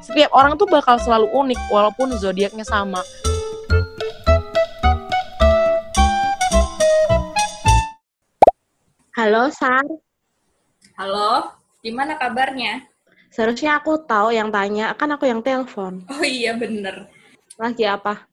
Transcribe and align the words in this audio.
setiap 0.00 0.32
orang 0.32 0.56
tuh 0.56 0.64
bakal 0.64 0.96
selalu 0.96 1.28
unik 1.28 1.60
walaupun 1.68 2.16
zodiaknya 2.16 2.64
sama. 2.64 3.04
Halo, 9.12 9.52
Sar. 9.52 9.84
Halo, 10.96 11.52
gimana 11.84 12.16
kabarnya? 12.16 12.88
Seharusnya 13.28 13.76
aku 13.76 14.00
tahu 14.08 14.32
yang 14.32 14.48
tanya, 14.48 14.96
kan 14.96 15.12
aku 15.12 15.28
yang 15.28 15.44
telepon. 15.44 16.02
Oh 16.08 16.24
iya 16.24 16.56
bener. 16.56 17.06
Lagi 17.60 17.84
apa? 17.84 18.24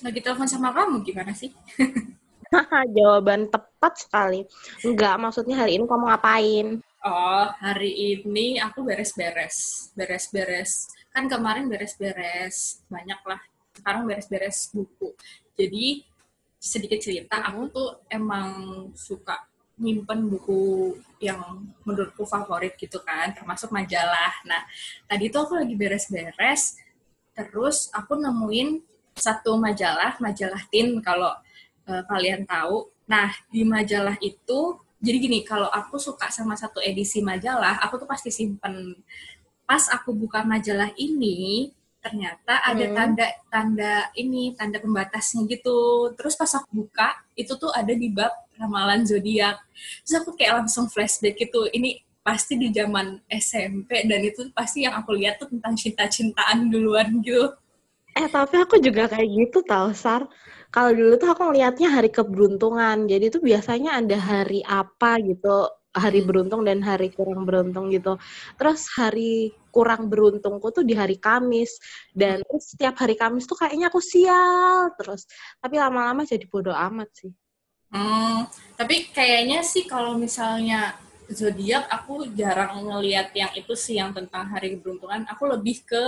Lagi 0.00 0.22
telepon 0.22 0.46
sama 0.46 0.70
kamu 0.70 1.02
gimana 1.02 1.34
sih? 1.34 1.50
Jawaban 2.96 3.50
tepat 3.50 4.06
sekali. 4.06 4.46
Enggak, 4.86 5.18
maksudnya 5.18 5.66
hari 5.66 5.76
ini 5.76 5.84
kamu 5.84 6.04
ngapain? 6.06 6.66
Oh, 7.06 7.46
hari 7.62 8.16
ini 8.16 8.58
aku 8.62 8.86
beres-beres. 8.86 9.90
Beres-beres. 9.94 10.90
Kan 11.16 11.32
kemarin 11.32 11.64
beres-beres. 11.72 12.84
Banyak 12.92 13.24
lah. 13.24 13.40
Sekarang 13.72 14.04
beres-beres 14.04 14.68
buku. 14.76 15.16
Jadi, 15.56 16.04
sedikit 16.60 17.00
cerita, 17.00 17.40
aku 17.40 17.72
tuh 17.72 17.88
emang 18.12 18.52
suka 18.92 19.48
nyimpen 19.80 20.28
buku 20.28 20.92
yang 21.20 21.40
menurutku 21.88 22.28
favorit 22.28 22.76
gitu 22.76 23.00
kan, 23.00 23.32
termasuk 23.32 23.72
majalah. 23.72 24.32
Nah, 24.44 24.60
tadi 25.08 25.32
tuh 25.32 25.48
aku 25.48 25.56
lagi 25.56 25.72
beres-beres, 25.72 26.76
terus 27.32 27.88
aku 27.96 28.20
nemuin 28.20 28.84
satu 29.16 29.56
majalah, 29.56 30.20
majalah 30.20 30.60
Tin 30.68 31.00
kalau 31.00 31.32
uh, 31.88 32.02
kalian 32.08 32.44
tahu. 32.44 32.92
Nah, 33.08 33.32
di 33.48 33.64
majalah 33.64 34.20
itu, 34.20 34.80
jadi 35.00 35.16
gini, 35.16 35.40
kalau 35.44 35.68
aku 35.68 35.96
suka 35.96 36.28
sama 36.28 36.56
satu 36.56 36.80
edisi 36.80 37.20
majalah, 37.24 37.80
aku 37.84 38.00
tuh 38.00 38.08
pasti 38.08 38.28
simpen. 38.28 38.96
Pas 39.68 39.84
aku 39.90 40.10
buka 40.14 40.40
majalah 40.46 40.90
ini, 40.96 41.72
ternyata 42.04 42.62
ada 42.62 42.86
Hmm. 42.86 42.94
tanda 42.94 43.26
tanda 43.50 43.92
ini 44.14 44.54
tanda 44.54 44.78
pembatasnya 44.78 45.42
gitu 45.50 46.14
terus 46.14 46.38
pas 46.38 46.46
aku 46.54 46.86
buka 46.86 47.08
itu 47.34 47.50
tuh 47.58 47.74
ada 47.74 47.90
di 47.90 48.06
bab 48.14 48.30
ramalan 48.54 49.02
zodiak 49.02 49.58
terus 50.06 50.14
aku 50.22 50.30
kayak 50.38 50.62
langsung 50.62 50.86
flashback 50.86 51.34
gitu 51.34 51.66
ini 51.74 51.98
pasti 52.22 52.54
di 52.62 52.70
zaman 52.70 53.18
SMP 53.26 54.06
dan 54.06 54.22
itu 54.22 54.50
pasti 54.54 54.86
yang 54.86 54.94
aku 55.02 55.18
lihat 55.18 55.42
tuh 55.42 55.50
tentang 55.50 55.74
cinta-cintaan 55.74 56.70
duluan 56.70 57.10
gitu 57.26 57.58
Eh, 58.18 58.26
tapi 58.36 58.54
aku 58.64 58.76
juga 58.86 59.02
kayak 59.12 59.28
gitu 59.38 59.58
tau, 59.70 59.88
Sar. 60.02 60.22
Kalau 60.74 60.90
dulu 60.98 61.12
tuh 61.20 61.28
aku 61.32 61.42
ngelihatnya 61.52 61.88
hari 61.96 62.08
keberuntungan. 62.16 62.96
Jadi 63.12 63.24
tuh 63.34 63.42
biasanya 63.48 63.90
ada 64.00 64.16
hari 64.30 64.60
apa 64.64 65.20
gitu, 65.28 65.48
hari 66.02 66.20
Hmm. 66.20 66.28
beruntung 66.28 66.62
dan 66.68 66.78
hari 66.88 67.08
kurang 67.16 67.42
beruntung 67.48 67.86
gitu. 67.96 68.12
Terus 68.58 68.80
hari 68.98 69.56
kurang 69.74 70.02
beruntungku 70.12 70.68
tuh 70.76 70.84
di 70.88 70.94
hari 71.00 71.16
Kamis. 71.26 71.72
Dan 72.20 72.36
terus 72.46 72.64
setiap 72.72 72.94
hari 73.02 73.14
Kamis 73.20 73.44
tuh 73.50 73.56
kayaknya 73.60 73.86
aku 73.92 74.00
sial 74.12 74.92
terus. 74.98 75.22
Tapi 75.62 75.74
lama-lama 75.82 76.22
jadi 76.32 76.44
bodoh 76.52 76.76
amat 76.76 77.08
sih. 77.18 77.32
Hmm, 77.94 78.38
tapi 78.78 78.96
kayaknya 79.16 79.58
sih 79.72 79.84
kalau 79.92 80.12
misalnya 80.24 80.80
zodiak 81.38 81.84
aku 81.96 82.14
jarang 82.40 82.72
ngelihat 82.88 83.28
yang 83.40 83.52
itu 83.60 83.74
sih 83.84 83.94
yang 84.00 84.10
tentang 84.18 84.44
hari 84.52 84.66
keberuntungan. 84.74 85.22
Aku 85.32 85.42
lebih 85.54 85.76
ke 85.90 86.02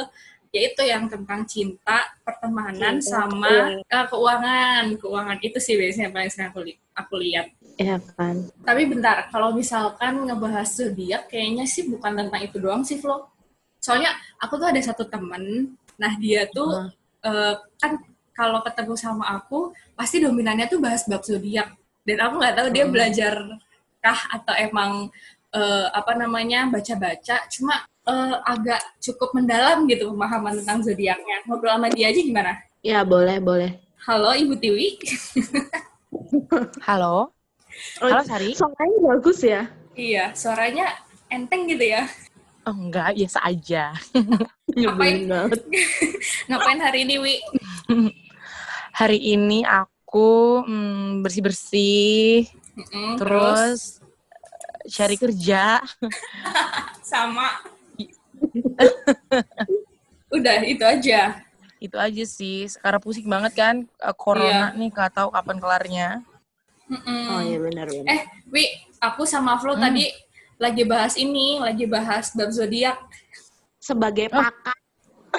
yaitu 0.56 0.82
yang 0.92 1.04
tentang 1.12 1.40
cinta, 1.52 1.98
pertemanan 2.26 2.96
Cinta, 3.02 3.10
sama 3.12 3.52
eh, 3.94 4.06
keuangan. 4.10 4.84
Keuangan 5.02 5.38
itu 5.46 5.58
sih 5.66 5.74
biasanya 5.80 6.10
paling 6.14 6.30
sering 6.32 6.48
aku 6.52 6.60
li- 6.66 6.80
aku 7.00 7.14
lihat. 7.24 7.46
Iya 7.78 7.96
kan? 8.18 8.36
Tapi 8.66 8.82
bentar, 8.90 9.30
kalau 9.32 9.54
misalkan 9.54 10.26
ngebahas 10.26 10.66
zodiak 10.66 11.30
kayaknya 11.30 11.64
sih 11.64 11.86
bukan 11.86 12.12
tentang 12.26 12.40
itu 12.42 12.56
doang 12.58 12.82
sih, 12.82 12.98
Flo. 12.98 13.30
Soalnya 13.78 14.10
aku 14.42 14.58
tuh 14.58 14.68
ada 14.74 14.80
satu 14.82 15.06
temen, 15.06 15.74
nah 15.94 16.12
dia 16.18 16.50
tuh 16.50 16.70
Hah? 16.74 16.90
eh, 17.30 17.54
kan 17.78 17.92
kalau 18.34 18.58
ketemu 18.66 18.94
sama 18.98 19.24
aku 19.38 19.74
pasti 19.98 20.22
dominannya 20.22 20.66
tuh 20.70 20.78
bahas 20.82 21.02
bab 21.10 21.22
zodiak 21.26 21.74
dan 22.06 22.18
aku 22.22 22.34
nggak 22.42 22.54
tahu 22.58 22.68
dia 22.74 22.84
Hmm. 22.86 22.94
belajar 22.94 23.34
kah 24.02 24.20
atau 24.34 24.54
emang 24.58 25.10
eh, 25.54 25.86
apa 25.90 26.12
namanya 26.18 26.70
baca-baca 26.70 27.36
cuma 27.50 27.74
eh, 28.06 28.36
agak 28.46 28.78
cukup 29.02 29.34
mendalam 29.34 29.86
gitu 29.90 30.10
pemahaman 30.14 30.54
tentang 30.62 30.78
zodiaknya 30.86 31.36
ngobrol 31.50 31.74
sama 31.74 31.88
dia 31.90 32.10
aja 32.14 32.20
gimana 32.22 32.52
Ya, 32.86 33.02
boleh, 33.02 33.42
boleh. 33.42 33.70
halo 34.06 34.30
ibu 34.38 34.54
Tiwi 34.54 34.88
Halo, 36.86 37.34
Oh, 38.02 38.08
halo 38.10 38.22
Sari. 38.26 38.50
Suaranya 38.54 38.98
bagus 39.14 39.38
ya? 39.42 39.62
iya 39.98 40.30
suaranya 40.34 40.94
enteng 41.26 41.66
gitu 41.66 41.82
ya 41.90 42.06
Oh, 42.62 42.74
enggak, 42.76 43.16
biasa 43.16 43.38
aja. 43.48 43.96
Ngapain? 44.76 45.24
Nyebelin 45.24 45.24
banget. 45.26 45.60
ngapain 46.52 46.80
hari 46.84 46.98
ini 47.08 47.14
Wi 47.16 47.34
Hari 49.00 49.18
ini 49.18 49.64
aku 49.64 50.62
mm, 50.66 51.22
bersih-bersih, 51.24 52.44
Mm-mm, 52.76 53.16
terus 53.16 54.02
eh, 54.84 54.90
cari 54.90 55.16
kerja. 55.16 55.80
sama 57.00 57.48
udah 60.28 60.60
itu 60.66 60.84
aja 60.84 61.40
Itu 61.78 61.96
aja 61.96 62.24
sih. 62.26 62.66
Sekarang 62.68 63.00
pusing 63.00 63.30
banget 63.30 63.54
kan, 63.56 63.74
eh, 63.86 64.14
corona 64.18 64.74
nih, 64.74 64.90
gak 64.92 65.14
tahu 65.14 65.30
kapan 65.32 65.56
kelarnya. 65.62 66.08
Mm-mm. 66.88 67.24
Oh 67.28 67.40
iya 67.44 67.58
benar-benar. 67.60 68.08
Eh, 68.08 68.20
Wi, 68.48 68.64
aku 68.98 69.28
sama 69.28 69.60
Flo 69.60 69.76
Hmm. 69.76 69.84
tadi 69.84 70.08
lagi 70.56 70.82
bahas 70.82 71.14
ini, 71.14 71.60
lagi 71.60 71.84
bahas 71.84 72.32
bab 72.32 72.50
zodiak. 72.50 72.96
Sebagai 73.78 74.32
Oh. 74.32 74.42
pakar 74.42 74.76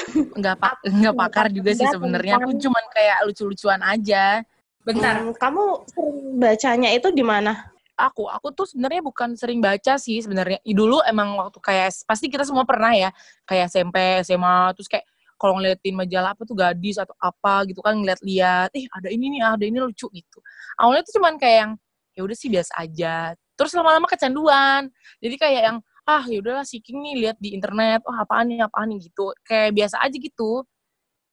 Enggak 0.09 0.55
pak, 0.61 0.73
enggak 0.85 1.15
pakar 1.17 1.45
juga 1.51 1.71
sih 1.75 1.85
sebenarnya. 1.89 2.37
Aku 2.39 2.55
cuman 2.55 2.83
kayak 2.93 3.17
lucu-lucuan 3.25 3.81
aja. 3.83 4.45
Bentar, 4.85 5.21
Hmm, 5.21 5.33
kamu 5.35 5.63
sering 5.91 6.17
bacanya 6.39 6.89
itu 6.95 7.09
di 7.11 7.21
mana? 7.25 7.67
Aku, 7.99 8.29
aku 8.31 8.53
tuh 8.55 8.63
sebenarnya 8.69 9.03
bukan 9.03 9.35
sering 9.35 9.59
baca 9.59 9.99
sih 9.99 10.23
sebenarnya. 10.23 10.63
Dulu 10.63 11.03
emang 11.03 11.35
waktu 11.35 11.59
kayak 11.59 11.91
pasti 12.07 12.31
kita 12.31 12.47
semua 12.47 12.63
pernah 12.63 12.95
ya, 12.95 13.09
kayak 13.43 13.67
SMP, 13.69 14.23
SMA, 14.23 14.71
terus 14.77 14.87
kayak 14.87 15.03
kalau 15.35 15.59
ngeliatin 15.59 15.95
majalah 15.99 16.31
apa 16.31 16.43
tuh 16.47 16.55
gadis 16.55 16.95
atau 16.95 17.15
apa 17.19 17.67
gitu 17.67 17.83
kan 17.83 17.95
ngeliat-liat, 17.99 18.69
eh 18.75 18.85
ada 18.91 19.07
ini 19.11 19.35
nih, 19.35 19.41
ada 19.43 19.65
ini 19.67 19.77
lucu 19.83 20.07
gitu. 20.15 20.39
Awalnya 20.79 21.03
tuh 21.03 21.19
cuman 21.19 21.35
kayak 21.35 21.57
yang 21.59 21.71
ya 22.15 22.21
udah 22.23 22.37
sih 22.39 22.49
biasa 22.49 22.71
aja. 22.79 23.35
Terus 23.59 23.71
lama-lama 23.75 24.07
kecanduan. 24.07 24.87
Jadi 25.19 25.35
kayak 25.35 25.61
yang 25.67 25.77
ah 26.07 26.23
ya 26.25 26.39
udahlah 26.39 26.65
seeking 26.65 27.03
nih 27.03 27.15
lihat 27.27 27.37
di 27.37 27.53
internet, 27.53 28.01
oh 28.07 28.15
apaan 28.15 28.49
nih, 28.49 28.63
apaan 28.63 28.89
nih 28.95 29.11
gitu. 29.11 29.35
Kayak 29.43 29.75
biasa 29.75 29.99
aja 29.99 30.15
gitu. 30.15 30.63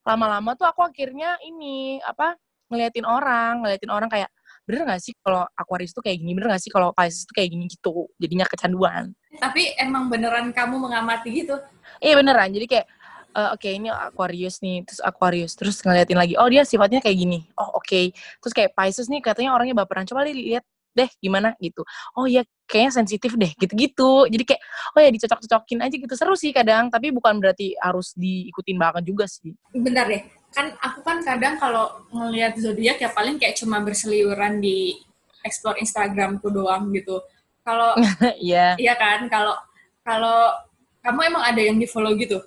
Lama-lama 0.02 0.58
tuh 0.58 0.66
aku 0.66 0.82
akhirnya 0.82 1.38
ini 1.46 2.02
apa 2.02 2.34
ngeliatin 2.66 3.06
orang, 3.06 3.62
ngeliatin 3.62 3.90
orang 3.94 4.10
kayak 4.10 4.30
bener 4.66 4.82
gak 4.82 4.98
sih 4.98 5.14
kalau 5.22 5.46
Aquarius 5.54 5.94
tuh 5.94 6.02
kayak 6.02 6.18
gini, 6.18 6.34
bener 6.34 6.50
gak 6.50 6.62
sih 6.66 6.74
kalau 6.74 6.90
Pisces 6.90 7.22
tuh 7.22 7.34
kayak 7.38 7.54
gini 7.54 7.70
gitu. 7.70 8.10
Jadinya 8.18 8.46
kecanduan. 8.50 9.14
tapi 9.36 9.68
emang 9.76 10.08
beneran 10.08 10.48
kamu 10.50 10.80
mengamati 10.80 11.28
gitu? 11.44 11.60
Iya 12.00 12.18
beneran, 12.18 12.50
jadi 12.50 12.66
kayak 12.66 12.86
eh, 13.36 13.48
oke 13.52 13.68
ini 13.68 13.88
Aquarius 13.92 14.64
nih, 14.64 14.82
terus 14.88 15.00
Aquarius, 15.04 15.52
terus 15.52 15.76
ngeliatin 15.84 16.16
lagi, 16.16 16.34
oh 16.40 16.48
dia 16.48 16.64
sifatnya 16.64 17.04
kayak 17.04 17.16
gini, 17.20 17.38
oh 17.60 17.76
oke. 17.76 18.00
Terus 18.40 18.52
kayak 18.56 18.72
Pisces 18.72 19.12
nih 19.12 19.20
katanya 19.20 19.52
orangnya 19.52 19.76
baperan, 19.76 20.08
coba 20.08 20.24
li- 20.24 20.56
lihat 20.56 20.64
deh 20.96 21.10
gimana 21.20 21.52
gitu. 21.60 21.84
Oh 22.16 22.24
iya 22.24 22.40
kayaknya 22.64 23.04
sensitif 23.04 23.36
deh, 23.36 23.52
gitu-gitu. 23.60 24.24
Jadi 24.32 24.44
kayak, 24.48 24.62
oh 24.96 25.00
ya 25.04 25.10
dicocok-cocokin 25.12 25.84
aja 25.84 25.92
gitu. 26.00 26.14
Seru 26.16 26.32
sih 26.34 26.56
kadang, 26.56 26.88
tapi 26.88 27.12
bukan 27.12 27.36
berarti 27.36 27.76
harus 27.76 28.16
diikutin 28.16 28.80
banget 28.80 29.04
juga 29.04 29.28
sih. 29.28 29.52
Bentar 29.76 30.08
deh, 30.08 30.24
kan 30.56 30.72
aku 30.80 31.04
kan 31.04 31.20
kadang 31.20 31.60
kalau 31.60 32.00
ngelihat 32.08 32.56
zodiak 32.56 32.96
ya 32.96 33.12
paling 33.12 33.36
kayak 33.36 33.60
cuma 33.60 33.84
berseliweran 33.84 34.64
di 34.64 34.96
explore 35.44 35.76
Instagramku 35.78 36.48
doang 36.48 36.88
gitu. 36.96 37.20
Kalau 37.60 37.92
Iya. 38.40 38.80
iya 38.80 38.94
kan, 38.96 39.28
kalau 39.28 39.52
kalau 40.00 40.56
kamu 41.04 41.20
emang 41.28 41.44
ada 41.44 41.60
yang 41.60 41.76
di 41.76 41.84
follow 41.86 42.16
gitu? 42.16 42.40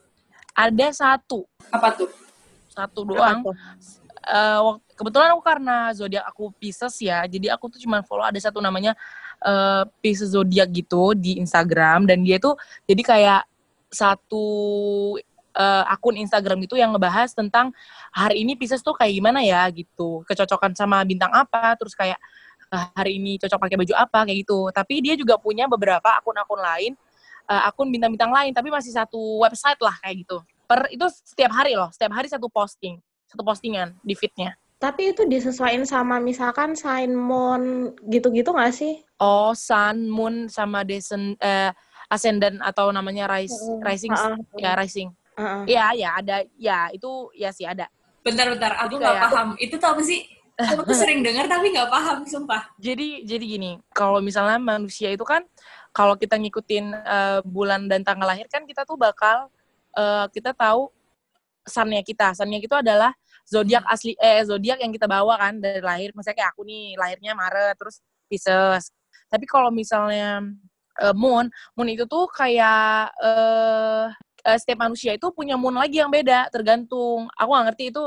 Ada 0.59 0.88
satu, 0.92 1.48
Apa 1.72 1.95
tuh? 1.95 2.12
satu 2.68 3.07
Apa 3.07 3.12
doang. 3.16 3.39
tuh? 3.48 3.56
wak- 4.60 4.83
kebetulan 5.00 5.31
aku 5.31 5.42
karena 5.42 5.89
zodiak 5.95 6.28
aku 6.28 6.51
Pisces 6.60 7.00
ya, 7.00 7.24
jadi 7.25 7.56
aku 7.56 7.72
tuh 7.72 7.80
cuma 7.80 8.04
follow 8.04 8.28
ada 8.28 8.36
satu 8.38 8.60
namanya 8.60 8.92
eh, 9.39 9.83
Pisces 10.04 10.36
zodiak 10.36 10.68
gitu 10.75 11.16
di 11.16 11.39
Instagram 11.39 12.04
dan 12.04 12.19
dia 12.22 12.38
tuh 12.38 12.60
jadi 12.83 13.01
kayak 13.01 13.42
satu 13.89 14.44
eh, 15.56 15.83
akun 15.88 16.19
Instagram 16.19 16.62
gitu 16.68 16.75
yang 16.78 16.92
ngebahas 16.94 17.31
tentang 17.33 17.72
hari 18.12 18.44
ini 18.44 18.54
Pisces 18.60 18.83
tuh 18.83 18.94
kayak 18.94 19.16
gimana 19.16 19.39
ya 19.42 19.63
gitu, 19.72 20.22
kecocokan 20.28 20.75
sama 20.75 21.01
bintang 21.07 21.31
apa, 21.33 21.74
terus 21.80 21.95
kayak 21.95 22.19
eh, 22.69 22.86
hari 22.94 23.18
ini 23.18 23.39
cocok 23.39 23.57
pakai 23.57 23.78
baju 23.80 23.94
apa 23.98 24.28
kayak 24.30 24.45
gitu. 24.45 24.69
Tapi 24.69 25.00
dia 25.01 25.16
juga 25.18 25.39
punya 25.42 25.66
beberapa 25.66 26.12
akun-akun 26.22 26.60
lain, 26.62 26.92
eh, 27.50 27.62
akun 27.66 27.89
bintang-bintang 27.89 28.30
lain, 28.30 28.51
tapi 28.54 28.69
masih 28.69 28.94
satu 28.94 29.42
website 29.42 29.80
lah 29.81 29.95
kayak 30.04 30.22
gitu. 30.28 30.38
Per 30.69 30.86
itu 30.94 31.01
setiap 31.25 31.50
hari 31.50 31.74
loh, 31.74 31.89
setiap 31.89 32.13
hari 32.13 32.30
satu 32.30 32.45
posting 32.45 33.01
satu 33.25 33.42
postingan 33.42 33.94
di 34.01 34.13
feednya. 34.13 34.54
Tapi 34.77 35.13
itu 35.13 35.21
disesuaikan 35.25 35.81
sama 35.83 36.18
misalkan 36.18 36.74
sign 36.74 37.13
moon 37.13 37.89
gitu-gitu 38.06 38.50
nggak 38.50 38.74
sih? 38.74 39.01
Oh, 39.18 39.51
sun, 39.54 40.07
moon, 40.07 40.45
sama 40.50 40.81
descend, 40.81 41.38
eh, 41.38 41.69
ascendant 42.07 42.57
atau 42.63 42.89
namanya 42.89 43.30
rise, 43.30 43.54
Mm-mm. 43.54 43.81
rising, 43.81 44.13
Ha-ha. 44.13 44.33
ya 44.57 44.71
rising. 44.74 45.10
Heeh. 45.36 45.62
Iya, 45.68 45.86
ya 45.94 46.10
ada, 46.18 46.36
ya 46.56 46.80
itu 46.89 47.10
ya 47.33 47.50
sih 47.54 47.66
ada. 47.66 47.86
Bentar-bentar, 48.21 48.77
aku 48.80 48.98
Jadi 48.98 49.01
nggak 49.04 49.13
kayak- 49.13 49.25
paham. 49.30 49.48
Itu 49.57 49.75
tuh 49.77 49.89
apa 49.89 50.01
sih? 50.01 50.19
Aku 50.60 50.92
sering 50.92 51.21
dengar 51.21 51.45
tapi 51.45 51.69
nggak 51.69 51.89
paham, 51.89 52.18
sumpah. 52.25 52.62
Jadi 52.81 53.24
jadi 53.24 53.45
gini, 53.45 53.71
kalau 53.92 54.19
misalnya 54.19 54.57
manusia 54.57 55.13
itu 55.13 55.21
kan 55.24 55.45
kalau 55.92 56.13
kita 56.16 56.33
ngikutin 56.33 56.86
eh, 56.95 57.39
bulan 57.45 57.86
dan 57.86 58.01
tanggal 58.01 58.25
lahir 58.25 58.45
kan 58.48 58.66
kita 58.66 58.86
tuh 58.86 58.95
bakal 58.95 59.54
eh, 60.00 60.25
kita 60.31 60.56
tahu 60.56 60.88
sunnya 61.68 62.01
kita. 62.01 62.34
Sunnya 62.34 62.60
itu 62.63 62.74
adalah 62.74 63.12
zodiak 63.46 63.84
asli 63.90 64.16
eh 64.19 64.42
zodiak 64.46 64.80
yang 64.81 64.92
kita 64.96 65.06
bawa 65.06 65.36
kan 65.38 65.60
dari 65.60 65.84
lahir. 65.84 66.10
Misalnya 66.16 66.38
kayak 66.44 66.51
aku 66.56 66.62
nih 66.66 66.96
lahirnya 66.96 67.34
Maret 67.36 67.75
terus 67.78 68.01
Pisces. 68.30 68.94
Tapi 69.30 69.46
kalau 69.50 69.69
misalnya 69.74 70.42
eh, 71.01 71.16
moon, 71.16 71.51
moon 71.75 71.88
itu 71.92 72.06
tuh 72.07 72.25
kayak 72.31 73.12
eh, 73.22 74.07
setiap 74.57 74.80
manusia 74.88 75.13
itu 75.16 75.28
punya 75.36 75.60
moon 75.60 75.75
lagi 75.75 76.00
yang 76.02 76.12
beda, 76.12 76.48
tergantung. 76.54 77.28
Aku 77.36 77.50
gak 77.54 77.66
ngerti 77.74 77.92
itu 77.92 78.04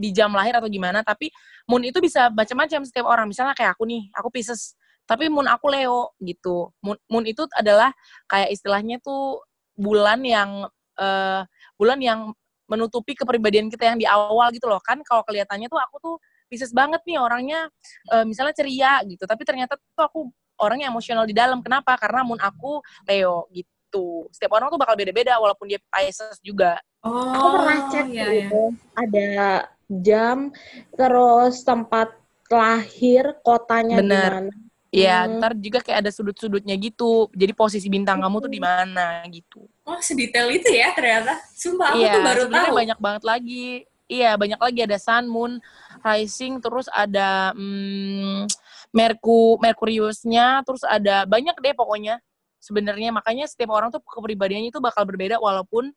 di 0.00 0.10
jam 0.16 0.32
lahir 0.32 0.56
atau 0.56 0.68
gimana, 0.68 1.04
tapi 1.04 1.28
moon 1.68 1.84
itu 1.84 2.00
bisa 2.00 2.32
macam-macam 2.32 2.80
setiap 2.88 3.06
orang. 3.08 3.26
Misalnya 3.28 3.52
kayak 3.56 3.76
aku 3.76 3.84
nih, 3.88 4.08
aku 4.16 4.28
Pisces, 4.32 4.76
tapi 5.04 5.28
moon 5.28 5.48
aku 5.48 5.66
Leo 5.72 6.12
gitu. 6.20 6.72
Moon, 6.84 6.96
moon 7.08 7.24
itu 7.28 7.44
adalah 7.56 7.92
kayak 8.28 8.52
istilahnya 8.54 9.00
tuh 9.02 9.44
bulan 9.76 10.20
yang 10.24 10.68
eh, 11.00 11.42
bulan 11.80 11.98
yang 11.98 12.20
menutupi 12.70 13.18
kepribadian 13.18 13.66
kita 13.66 13.90
yang 13.90 13.98
di 13.98 14.06
awal 14.06 14.52
gitu 14.54 14.70
loh. 14.70 14.78
Kan 14.78 15.02
kalau 15.02 15.26
kelihatannya 15.26 15.66
tuh 15.66 15.80
aku 15.80 15.96
tuh 15.98 16.16
Pisces 16.46 16.70
banget 16.74 17.02
nih 17.06 17.18
orangnya 17.18 17.66
eh, 18.12 18.22
misalnya 18.26 18.54
ceria 18.54 19.00
gitu, 19.06 19.24
tapi 19.26 19.42
ternyata 19.42 19.74
tuh 19.74 20.04
aku 20.04 20.20
orangnya 20.60 20.92
emosional 20.92 21.24
di 21.26 21.34
dalam. 21.34 21.64
Kenapa? 21.64 21.96
Karena 21.96 22.20
moon 22.22 22.38
aku 22.38 22.78
Leo 23.08 23.48
gitu. 23.50 24.28
Setiap 24.30 24.54
orang 24.54 24.70
tuh 24.70 24.78
bakal 24.78 24.94
beda-beda 24.94 25.34
walaupun 25.40 25.66
dia 25.66 25.80
Pisces 25.90 26.38
juga. 26.44 26.78
Oh, 27.00 27.32
Aku 27.32 27.46
pernah 27.56 27.78
cek 27.88 28.06
iya, 28.12 28.26
iya. 28.28 28.28
gitu. 28.44 28.62
Ada 28.92 29.28
jam, 30.04 30.36
terus 30.94 31.64
tempat 31.64 32.12
lahir, 32.50 33.38
kotanya 33.40 33.96
di 33.96 34.00
Bener. 34.04 34.30
mana. 34.46 34.54
Ya, 34.90 35.22
Hmm. 35.22 35.38
ntar 35.38 35.54
juga 35.54 35.78
kayak 35.86 36.02
ada 36.02 36.10
sudut-sudutnya 36.10 36.74
gitu. 36.74 37.30
Jadi 37.30 37.54
posisi 37.54 37.86
bintang 37.86 38.18
kamu 38.18 38.42
tuh 38.42 38.50
di 38.50 38.58
mana 38.58 39.22
gitu. 39.30 39.69
Oh, 39.84 39.98
sedetail 39.98 40.48
itu 40.52 40.70
ya 40.70 40.92
ternyata. 40.92 41.40
Sumpah, 41.56 41.96
aku 41.96 42.04
iya, 42.04 42.12
tuh 42.14 42.22
baru 42.22 42.44
tahu. 42.46 42.74
banyak 42.76 42.98
banget 43.00 43.22
lagi. 43.24 43.68
Iya, 44.10 44.34
banyak 44.34 44.58
lagi 44.58 44.80
ada 44.82 44.98
Sun, 44.98 45.24
Moon, 45.30 45.52
Rising, 46.02 46.58
terus 46.58 46.90
ada 46.90 47.54
hmm, 47.54 48.50
Merku, 48.90 49.54
Merkuriusnya, 49.62 50.66
terus 50.66 50.82
ada 50.82 51.22
banyak 51.24 51.54
deh 51.62 51.74
pokoknya. 51.78 52.18
Sebenarnya 52.58 53.14
makanya 53.14 53.46
setiap 53.46 53.70
orang 53.72 53.88
tuh 53.94 54.02
kepribadiannya 54.02 54.74
itu 54.74 54.82
bakal 54.82 55.06
berbeda 55.06 55.38
walaupun 55.38 55.94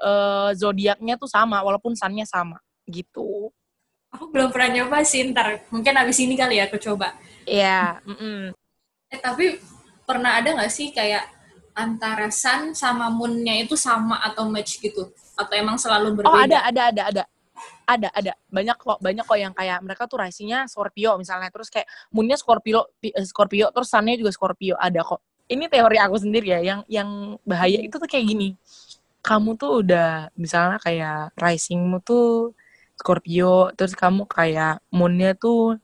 eh, 0.00 0.50
zodiaknya 0.54 1.18
tuh 1.18 1.28
sama, 1.28 1.60
walaupun 1.60 1.98
sunnya 1.98 2.24
sama 2.24 2.62
gitu. 2.88 3.52
Aku 4.08 4.32
belum 4.32 4.48
pernah 4.48 4.80
nyoba 4.80 5.04
sih, 5.04 5.20
ntar. 5.28 5.68
Mungkin 5.68 5.92
abis 5.98 6.24
ini 6.24 6.32
kali 6.32 6.62
ya 6.62 6.70
aku 6.70 6.80
coba. 6.80 7.12
Iya, 7.44 8.00
mm-mm. 8.08 8.56
Eh, 9.12 9.20
tapi 9.20 9.60
pernah 10.08 10.40
ada 10.40 10.56
nggak 10.56 10.72
sih 10.72 10.94
kayak 10.94 11.37
antara 11.78 12.26
sun 12.34 12.74
sama 12.74 13.06
moon-nya 13.06 13.62
itu 13.62 13.78
sama 13.78 14.18
atau 14.18 14.50
match 14.50 14.82
gitu? 14.82 15.14
Atau 15.38 15.54
emang 15.54 15.78
selalu 15.78 16.18
berbeda? 16.18 16.34
Oh 16.34 16.42
ada 16.42 16.58
ada 16.66 16.82
ada 16.90 17.02
ada. 17.14 17.24
Ada 17.88 18.08
ada. 18.14 18.32
Banyak 18.50 18.76
kok 18.78 18.98
banyak 19.02 19.24
kok 19.26 19.38
yang 19.38 19.54
kayak 19.54 19.78
mereka 19.82 20.06
tuh 20.10 20.18
risingnya 20.22 20.66
Scorpio 20.66 21.18
misalnya. 21.18 21.50
Terus 21.50 21.70
kayak 21.70 21.86
moonnya 22.14 22.38
Scorpio 22.38 22.90
pi- 22.98 23.14
eh, 23.14 23.26
Scorpio 23.26 23.70
terus 23.74 23.88
sunnya 23.90 24.14
juga 24.18 24.30
Scorpio. 24.34 24.74
Ada 24.78 25.02
kok. 25.02 25.22
Ini 25.48 25.66
teori 25.66 25.96
aku 25.96 26.16
sendiri 26.20 26.52
ya 26.54 26.60
yang 26.60 26.80
yang 26.86 27.40
bahaya 27.42 27.80
itu 27.80 27.96
tuh 27.98 28.06
kayak 28.06 28.26
gini. 28.28 28.54
Kamu 29.24 29.58
tuh 29.58 29.82
udah 29.82 30.30
misalnya 30.38 30.78
kayak 30.78 31.34
risingmu 31.34 31.98
tuh 32.04 32.54
Scorpio 32.94 33.74
terus 33.74 33.94
kamu 33.98 34.26
kayak 34.30 34.78
moonnya 34.94 35.34
tuh 35.34 35.78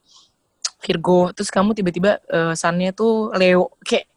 Virgo 0.85 1.33
terus 1.33 1.49
kamu 1.49 1.73
tiba-tiba 1.75 2.21
eh, 2.29 2.55
sunnya 2.55 2.95
tuh 2.95 3.35
Leo. 3.35 3.73
Kayak 3.83 4.14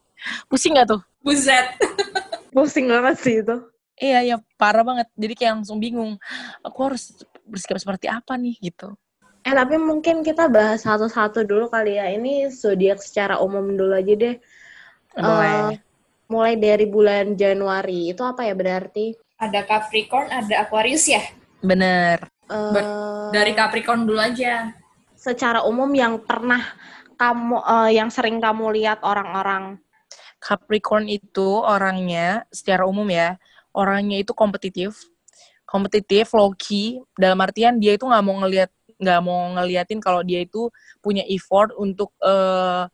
pusing 0.47 0.75
gak 0.77 0.89
tuh 0.91 1.01
Buset. 1.27 1.67
Pusing 2.55 2.87
banget 2.87 3.15
sih 3.19 3.35
itu. 3.43 3.55
Iya, 3.99 4.19
ya 4.23 4.35
parah 4.55 4.87
banget. 4.87 5.11
Jadi 5.19 5.33
kayak 5.35 5.53
langsung 5.59 5.75
bingung. 5.75 6.15
Aku 6.63 6.87
harus 6.87 7.19
bersikap 7.43 7.75
seperti 7.83 8.07
apa 8.07 8.39
nih 8.39 8.55
gitu. 8.63 8.95
Eh, 9.43 9.51
tapi 9.51 9.75
mungkin 9.75 10.23
kita 10.23 10.47
bahas 10.47 10.87
satu-satu 10.87 11.43
dulu 11.43 11.67
kali 11.67 11.99
ya. 11.99 12.07
Ini 12.15 12.47
zodiak 12.47 13.03
secara 13.03 13.43
umum 13.43 13.75
dulu 13.75 13.91
aja 13.91 14.13
deh. 14.15 14.35
Boleh. 15.19 15.75
Eh, 15.75 15.83
mulai 16.31 16.55
dari 16.55 16.87
bulan 16.87 17.35
Januari. 17.35 18.07
Itu 18.15 18.23
apa 18.23 18.47
ya 18.47 18.55
berarti? 18.55 19.11
Ada 19.35 19.67
Capricorn, 19.67 20.31
ada 20.31 20.63
Aquarius 20.63 21.11
ya? 21.11 21.21
Bener. 21.59 22.23
Eh, 22.47 22.81
Dari 23.35 23.51
Capricorn 23.51 24.07
dulu 24.07 24.23
aja. 24.23 24.71
secara 25.17 25.65
umum 25.65 25.91
yang 25.91 26.23
pernah 26.23 26.61
kamu 27.19 27.57
eh, 27.59 27.91
yang 27.99 28.07
sering 28.07 28.39
kamu 28.39 28.71
lihat 28.79 29.03
orang-orang 29.03 29.75
Capricorn 30.37 31.09
itu 31.09 31.61
orangnya 31.65 32.45
secara 32.53 32.85
umum 32.85 33.05
ya, 33.09 33.35
orangnya 33.73 34.21
itu 34.21 34.31
kompetitif. 34.31 34.97
Kompetitif, 35.67 36.31
low 36.31 36.53
key, 36.55 37.01
dalam 37.19 37.37
artian 37.43 37.75
dia 37.81 37.97
itu 37.99 38.07
nggak 38.07 38.23
mau 38.23 38.35
ngelihat 38.45 38.71
nggak 38.97 39.19
mau 39.21 39.53
ngeliatin 39.53 40.01
kalau 40.01 40.25
dia 40.25 40.41
itu 40.41 40.71
punya 41.03 41.21
effort 41.29 41.75
untuk 41.77 42.13
eh, 42.23 42.85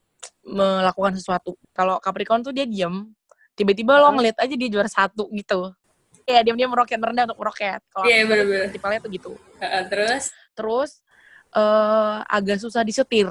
melakukan 0.44 1.16
sesuatu. 1.16 1.56
Kalau 1.72 2.00
Capricorn 2.02 2.44
tuh 2.44 2.52
dia 2.52 2.66
diem, 2.68 3.08
tiba-tiba 3.56 4.00
lo 4.02 4.12
ngeliat 4.18 4.40
aja 4.42 4.56
dia 4.56 4.70
juara 4.72 4.90
satu 4.90 5.30
gitu. 5.32 5.72
Ya 6.24 6.40
diam-diam 6.40 6.72
meroket 6.72 6.98
merendah 6.98 7.28
untuk 7.28 7.40
meroket. 7.44 7.84
Kalau 7.92 8.08
Iya, 8.08 8.24
bener-bener. 8.24 8.72
tipenya 8.72 9.00
tuh 9.04 9.12
gitu. 9.12 9.32
Terus? 9.92 10.32
terus 10.54 11.02
eh 11.54 12.18
agak 12.30 12.62
susah 12.62 12.86
disetir 12.86 13.26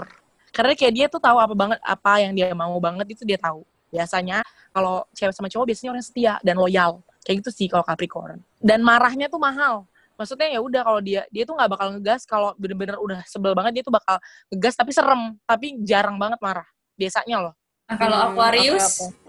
karena 0.50 0.74
kayak 0.74 0.94
dia 0.94 1.06
tuh 1.06 1.22
tahu 1.22 1.38
apa 1.38 1.54
banget 1.54 1.78
apa 1.82 2.12
yang 2.22 2.34
dia 2.34 2.50
mau 2.50 2.74
banget 2.82 3.14
itu 3.14 3.22
dia 3.22 3.38
tahu 3.38 3.62
biasanya 3.92 4.40
kalau 4.72 5.04
cewek 5.12 5.36
sama 5.36 5.52
cowok 5.52 5.68
biasanya 5.68 5.90
orang 5.92 6.02
setia 6.02 6.34
dan 6.40 6.56
loyal 6.56 7.04
kayak 7.22 7.44
gitu 7.44 7.50
sih 7.52 7.68
kalau 7.68 7.84
Capricorn 7.84 8.40
dan 8.56 8.80
marahnya 8.80 9.28
tuh 9.28 9.36
mahal 9.36 9.84
maksudnya 10.16 10.48
ya 10.48 10.60
udah 10.64 10.80
kalau 10.80 11.00
dia 11.04 11.28
dia 11.28 11.44
tuh 11.44 11.52
nggak 11.52 11.70
bakal 11.70 11.86
ngegas 11.92 12.24
kalau 12.24 12.56
bener-bener 12.56 12.96
udah 12.96 13.20
sebel 13.28 13.52
banget 13.52 13.78
dia 13.78 13.82
tuh 13.84 13.92
bakal 13.92 14.16
ngegas 14.48 14.74
tapi 14.74 14.90
serem 14.90 15.36
tapi 15.44 15.76
jarang 15.84 16.16
banget 16.16 16.40
marah 16.40 16.66
biasanya 16.96 17.38
loh 17.38 17.54
Nah, 17.82 18.00
kalau 18.00 18.16
Hmm, 18.16 18.26
Aquarius, 18.32 18.86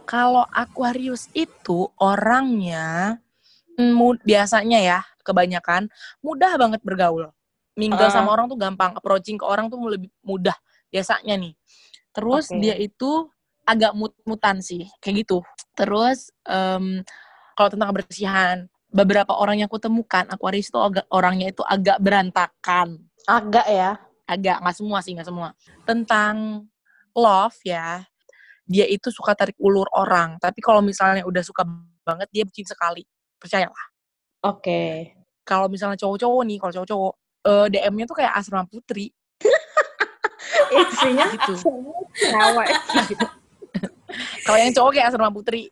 kalau 0.08 0.46
Aquarius 0.48 1.28
itu 1.36 1.92
orangnya 2.00 3.20
mm, 3.76 3.92
mu- 3.92 4.24
biasanya 4.24 4.80
ya 4.80 5.00
kebanyakan 5.20 5.92
mudah 6.24 6.56
banget 6.56 6.80
bergaul. 6.80 7.28
Mingle 7.76 8.08
Ah. 8.08 8.14
sama 8.14 8.32
orang 8.32 8.48
tuh 8.48 8.56
gampang, 8.56 8.96
approaching 8.96 9.36
ke 9.36 9.44
orang 9.44 9.68
tuh 9.68 9.84
lebih 9.84 10.08
mudah 10.24 10.56
biasanya 10.88 11.36
nih. 11.36 11.52
Terus 12.16 12.56
Oke. 12.56 12.62
dia 12.64 12.80
itu 12.80 13.28
agak 13.64 13.92
mut-mutan 13.96 14.60
sih, 14.60 14.88
kayak 15.00 15.26
gitu. 15.26 15.40
Terus 15.74 16.30
em, 16.48 17.02
kalau 17.56 17.70
tentang 17.72 17.90
kebersihan, 17.96 18.68
beberapa 18.94 19.34
orang 19.34 19.66
yang 19.66 19.70
kutemukan 19.72 20.30
Aquarius 20.30 20.70
itu 20.70 20.78
agak 20.78 21.10
orangnya 21.10 21.50
itu 21.50 21.66
agak 21.66 21.98
berantakan. 21.98 23.02
agak 23.26 23.66
ya 23.66 23.98
Agak 24.28 24.62
nggak 24.64 24.76
semua 24.78 25.00
sih, 25.04 25.16
nggak 25.18 25.28
semua. 25.28 25.50
Tentang 25.84 26.68
love 27.16 27.58
ya, 27.66 28.04
dia 28.64 28.86
itu 28.88 29.12
suka 29.12 29.36
tarik 29.36 29.58
ulur 29.60 29.88
orang. 29.92 30.40
Tapi 30.40 30.60
kalau 30.64 30.80
misalnya 30.80 31.26
udah 31.28 31.44
suka 31.44 31.68
banget, 32.04 32.28
dia 32.32 32.44
bucin 32.48 32.68
sekali. 32.68 33.04
Percayalah. 33.40 33.86
oke 34.48 35.12
Kalau 35.44 35.68
misalnya 35.68 36.00
cowok-cowok 36.00 36.44
nih, 36.48 36.58
kalau 36.60 36.72
cowok-cowok, 36.72 37.14
eh, 37.44 37.66
DM-nya 37.68 38.06
tuh 38.08 38.18
kayak 38.20 38.34
asrama 38.40 38.68
putri. 38.70 39.12
isinya 40.74 41.30
Gitu. 41.30 41.54
cewek 41.62 42.70
Kalau 44.42 44.58
yang 44.58 44.72
cowok 44.72 44.92
kayak 44.92 45.08
asrama 45.10 45.32
putri, 45.32 45.70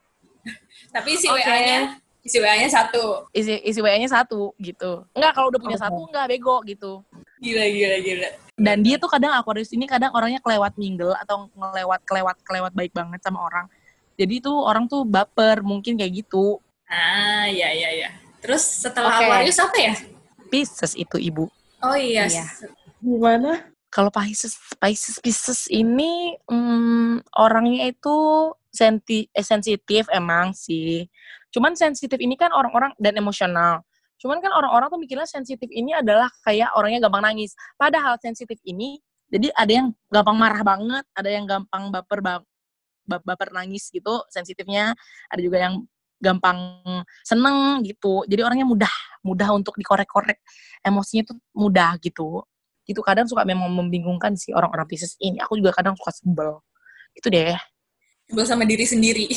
tapi 0.90 1.16
isi 1.16 1.28
Oke. 1.28 1.42
WA-nya, 1.42 1.80
isi 2.22 2.38
WA-nya 2.38 2.68
satu. 2.68 3.26
isi, 3.32 3.54
isi 3.62 3.80
WA-nya 3.80 4.10
satu 4.10 4.52
gitu. 4.58 5.06
Enggak, 5.14 5.32
kalau 5.34 5.48
udah 5.50 5.62
punya 5.62 5.78
Oke. 5.78 5.86
satu, 5.86 6.02
enggak, 6.10 6.26
bego 6.28 6.56
gitu. 6.66 6.92
Gila, 7.40 7.66
gila, 7.66 7.98
gila. 8.02 8.30
Dan 8.62 8.86
dia 8.86 9.02
tuh 9.02 9.10
kadang 9.10 9.34
Aquarius 9.34 9.74
ini 9.74 9.90
kadang 9.90 10.14
orangnya 10.14 10.38
kelewat 10.38 10.78
mingle 10.78 11.18
atau 11.18 11.50
ngelewat 11.56 12.06
kelewat 12.06 12.38
kelewat 12.46 12.72
baik 12.76 12.94
banget 12.94 13.18
sama 13.24 13.42
orang. 13.42 13.66
Jadi 14.20 14.38
tuh 14.44 14.54
orang 14.54 14.86
tuh 14.86 15.02
baper, 15.02 15.66
mungkin 15.66 15.98
kayak 15.98 16.22
gitu. 16.22 16.62
Ah, 16.86 17.48
iya, 17.48 17.74
iya, 17.74 17.90
iya. 17.96 18.10
Terus 18.44 18.62
setelah 18.62 19.18
Oke. 19.18 19.26
Aquarius 19.26 19.58
apa 19.58 19.78
ya? 19.80 19.94
Pisces 20.52 20.94
itu 20.94 21.18
ibu. 21.18 21.48
Oh 21.82 21.98
iya, 21.98 22.30
Iya. 22.30 22.46
gimana 23.02 23.66
Kalau 23.92 24.08
Pisces, 24.08 24.56
Pisces, 24.80 25.20
Pisces 25.20 25.68
ini 25.68 26.40
hmm, 26.48 27.28
orangnya 27.36 27.92
itu 27.92 28.16
senti, 28.72 29.28
eh, 29.36 29.44
sensitif 29.44 30.08
emang 30.16 30.56
sih. 30.56 31.04
Cuman 31.52 31.76
sensitif 31.76 32.16
ini 32.24 32.40
kan 32.40 32.56
orang-orang 32.56 32.96
dan 32.96 33.20
emosional. 33.20 33.84
Cuman 34.16 34.40
kan 34.40 34.56
orang-orang 34.56 34.88
tuh 34.88 34.96
mikirnya 34.96 35.28
sensitif 35.28 35.68
ini 35.68 35.92
adalah 35.92 36.32
kayak 36.48 36.72
orangnya 36.80 37.04
gampang 37.04 37.28
nangis. 37.28 37.52
Padahal 37.76 38.16
sensitif 38.24 38.56
ini, 38.64 38.96
jadi 39.28 39.52
ada 39.60 39.72
yang 39.84 39.88
gampang 40.08 40.38
marah 40.40 40.64
banget, 40.64 41.06
ada 41.12 41.30
yang 41.30 41.44
gampang 41.44 41.92
baper 41.92 42.24
bang, 42.24 42.42
ba- 43.04 43.24
baper 43.28 43.52
nangis 43.52 43.92
gitu 43.92 44.24
sensitifnya. 44.32 44.96
Ada 45.28 45.42
juga 45.44 45.58
yang 45.68 45.84
gampang 46.22 46.80
seneng 47.26 47.82
gitu. 47.84 48.24
Jadi 48.30 48.40
orangnya 48.46 48.64
mudah, 48.70 48.94
mudah 49.26 49.50
untuk 49.52 49.76
dikorek-korek. 49.76 50.40
Emosinya 50.86 51.34
tuh 51.34 51.38
mudah 51.52 51.98
gitu. 52.00 52.46
Gitu 52.92 53.00
kadang 53.00 53.24
suka 53.24 53.48
memang 53.48 53.72
membingungkan 53.72 54.36
sih 54.36 54.52
orang-orang 54.52 54.84
Pisces 54.84 55.16
ini. 55.24 55.40
Aku 55.40 55.56
juga 55.56 55.72
kadang 55.72 55.96
suka 55.96 56.12
sebel. 56.12 56.60
Gitu 57.16 57.32
deh. 57.32 57.56
Sebel 58.28 58.44
sama 58.44 58.68
diri 58.68 58.84
sendiri. 58.84 59.28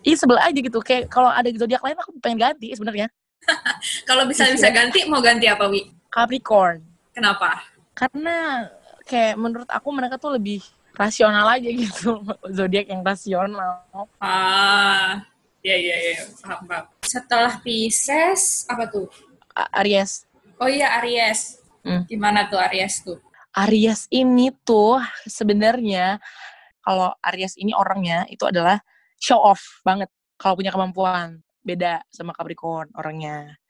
Iya 0.00 0.16
sebel 0.16 0.40
aja 0.40 0.56
gitu. 0.56 0.80
Kayak 0.80 1.12
kalau 1.12 1.28
ada 1.28 1.44
zodiak 1.52 1.84
lain 1.84 1.92
aku 2.00 2.16
pengen 2.24 2.40
ganti 2.40 2.72
sebenarnya. 2.72 3.12
Kalau 4.08 4.24
bisa 4.24 4.48
bisa 4.48 4.72
ganti, 4.72 5.04
mau 5.04 5.20
ganti 5.20 5.44
apa, 5.44 5.68
Wi? 5.68 5.92
Capricorn. 6.08 6.80
Kenapa? 7.12 7.68
Karena 7.92 8.64
kayak 9.04 9.36
menurut 9.36 9.68
aku 9.68 9.92
mereka 9.92 10.16
tuh 10.16 10.40
lebih 10.40 10.64
rasional 10.96 11.44
aja 11.52 11.68
gitu. 11.84 12.16
Zodiak 12.48 12.88
yang 12.88 13.04
rasional. 13.04 13.84
Ah, 14.16 15.20
ya 15.60 15.76
ya 15.76 15.96
ya, 16.00 16.24
paham 16.40 16.64
paham. 16.64 16.84
Setelah 17.04 17.60
Pisces, 17.60 18.64
apa 18.72 18.88
tuh? 18.88 19.04
A- 19.52 19.84
Aries. 19.84 20.24
Oh 20.56 20.68
iya 20.68 20.96
Aries. 21.04 21.59
Hmm. 21.84 22.04
Gimana 22.04 22.48
tuh 22.48 22.60
Aries 22.60 23.00
tuh? 23.00 23.18
Aries 23.56 24.06
ini 24.12 24.54
tuh 24.62 25.00
sebenarnya 25.26 26.20
kalau 26.84 27.12
Aries 27.24 27.58
ini 27.58 27.74
orangnya 27.74 28.24
itu 28.30 28.46
adalah 28.46 28.78
show 29.18 29.40
off 29.40 29.82
banget 29.84 30.08
kalau 30.40 30.56
punya 30.56 30.72
kemampuan. 30.72 31.40
Beda 31.60 32.00
sama 32.08 32.32
Capricorn 32.32 32.88
orangnya. 32.96 33.60